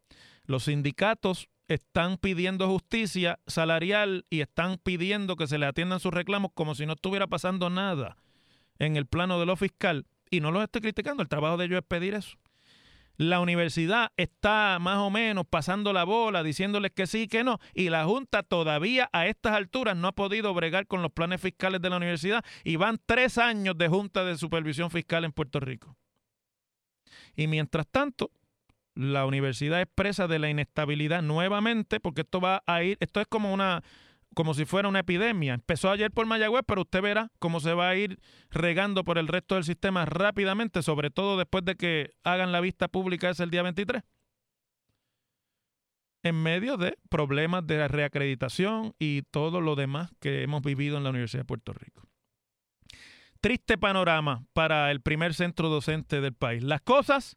Los 0.47 0.65
sindicatos 0.65 1.49
están 1.69 2.17
pidiendo 2.17 2.69
justicia 2.69 3.41
salarial 3.47 4.25
y 4.31 4.41
están 4.41 4.79
pidiendo 4.79 5.37
que 5.37 5.47
se 5.47 5.59
le 5.59 5.67
atiendan 5.67 6.01
sus 6.01 6.15
reclamos 6.15 6.53
como 6.55 6.75
si 6.75 6.87
no 6.87 6.93
estuviera 6.95 7.27
pasando 7.27 7.71
nada 7.71 8.17
en 8.79 8.97
el 8.97 9.07
plano 9.07 9.41
de 9.41 9.47
lo 9.47 9.57
fiscal. 9.57 10.07
Y 10.31 10.41
no 10.41 10.51
los 10.51 10.63
estoy 10.63 10.83
criticando, 10.83 11.23
el 11.23 11.29
trabajo 11.29 11.57
de 11.57 11.67
ellos 11.67 11.79
es 11.79 11.87
pedir 11.87 12.15
eso. 12.15 12.37
La 13.19 13.41
universidad 13.41 14.13
está 14.19 14.77
más 14.79 14.99
o 14.99 15.09
menos 15.09 15.47
pasando 15.49 15.95
la 15.95 16.05
bola, 16.05 16.43
diciéndoles 16.43 16.93
que 16.93 17.07
sí, 17.07 17.29
que 17.29 17.45
no, 17.45 17.59
y 17.73 17.89
la 17.89 18.05
Junta 18.05 18.43
todavía 18.43 19.09
a 19.13 19.27
estas 19.27 19.55
alturas 19.55 19.97
no 19.97 20.09
ha 20.09 20.13
podido 20.13 20.53
bregar 20.53 20.87
con 20.87 21.01
los 21.01 21.13
planes 21.13 21.41
fiscales 21.41 21.81
de 21.81 21.89
la 21.89 21.97
universidad 21.97 22.45
y 22.63 22.77
van 22.77 23.01
tres 23.05 23.39
años 23.39 23.79
de 23.79 23.89
Junta 23.89 24.23
de 24.25 24.37
Supervisión 24.37 24.91
Fiscal 24.91 25.25
en 25.25 25.33
Puerto 25.33 25.61
Rico. 25.61 25.97
Y 27.35 27.47
mientras 27.47 27.87
tanto, 27.87 28.31
la 28.97 29.27
universidad 29.27 29.81
expresa 29.81 30.27
de 30.27 30.39
la 30.39 30.49
inestabilidad 30.49 31.23
nuevamente, 31.23 32.01
porque 32.01 32.23
esto 32.23 32.41
va 32.41 32.63
a 32.67 32.83
ir, 32.83 32.97
esto 33.01 33.21
es 33.21 33.27
como 33.29 33.53
una, 33.53 33.85
como 34.35 34.55
si 34.55 34.65
fuera 34.65 34.89
una 34.89 35.01
epidemia. 35.01 35.55
Empezó 35.55 35.91
ayer 35.91 36.11
por 36.11 36.27
Mayagüez, 36.27 36.65
pero 36.67 36.81
usted 36.83 37.03
verá 37.03 37.31
cómo 37.39 37.61
se 37.61 37.75
va 37.75 37.91
a 37.91 37.97
ir 37.97 38.19
regando 38.51 39.05
por 39.05 39.19
el 39.19 39.29
resto 39.29 39.55
del 39.55 39.65
sistema 39.65 40.07
rápidamente, 40.07 40.83
sobre 40.83 41.11
todo 41.11 41.37
después 41.37 41.65
de 41.65 41.77
que 41.77 42.15
hagan 42.25 42.53
la 42.53 42.61
vista 42.61 42.89
pública 42.89 43.29
ese 43.29 43.45
el 43.45 43.51
día 43.51 43.63
23. 43.63 44.03
En 46.23 46.43
medio 46.43 46.77
de 46.77 46.99
problemas 47.09 47.67
de 47.67 47.87
reacreditación 47.87 48.95
y 48.99 49.23
todo 49.31 49.61
lo 49.61 49.77
demás 49.77 50.11
que 50.21 50.43
hemos 50.43 50.63
vivido 50.63 50.97
en 50.97 51.05
la 51.05 51.11
Universidad 51.11 51.43
de 51.43 51.47
Puerto 51.47 51.73
Rico. 51.75 52.03
Triste 53.41 53.79
panorama 53.79 54.45
para 54.55 54.91
el 54.91 55.03
primer 55.03 55.35
centro 55.35 55.69
docente 55.69 56.21
del 56.21 56.33
país. 56.33 56.63
Las 56.63 56.81
cosas 56.81 57.37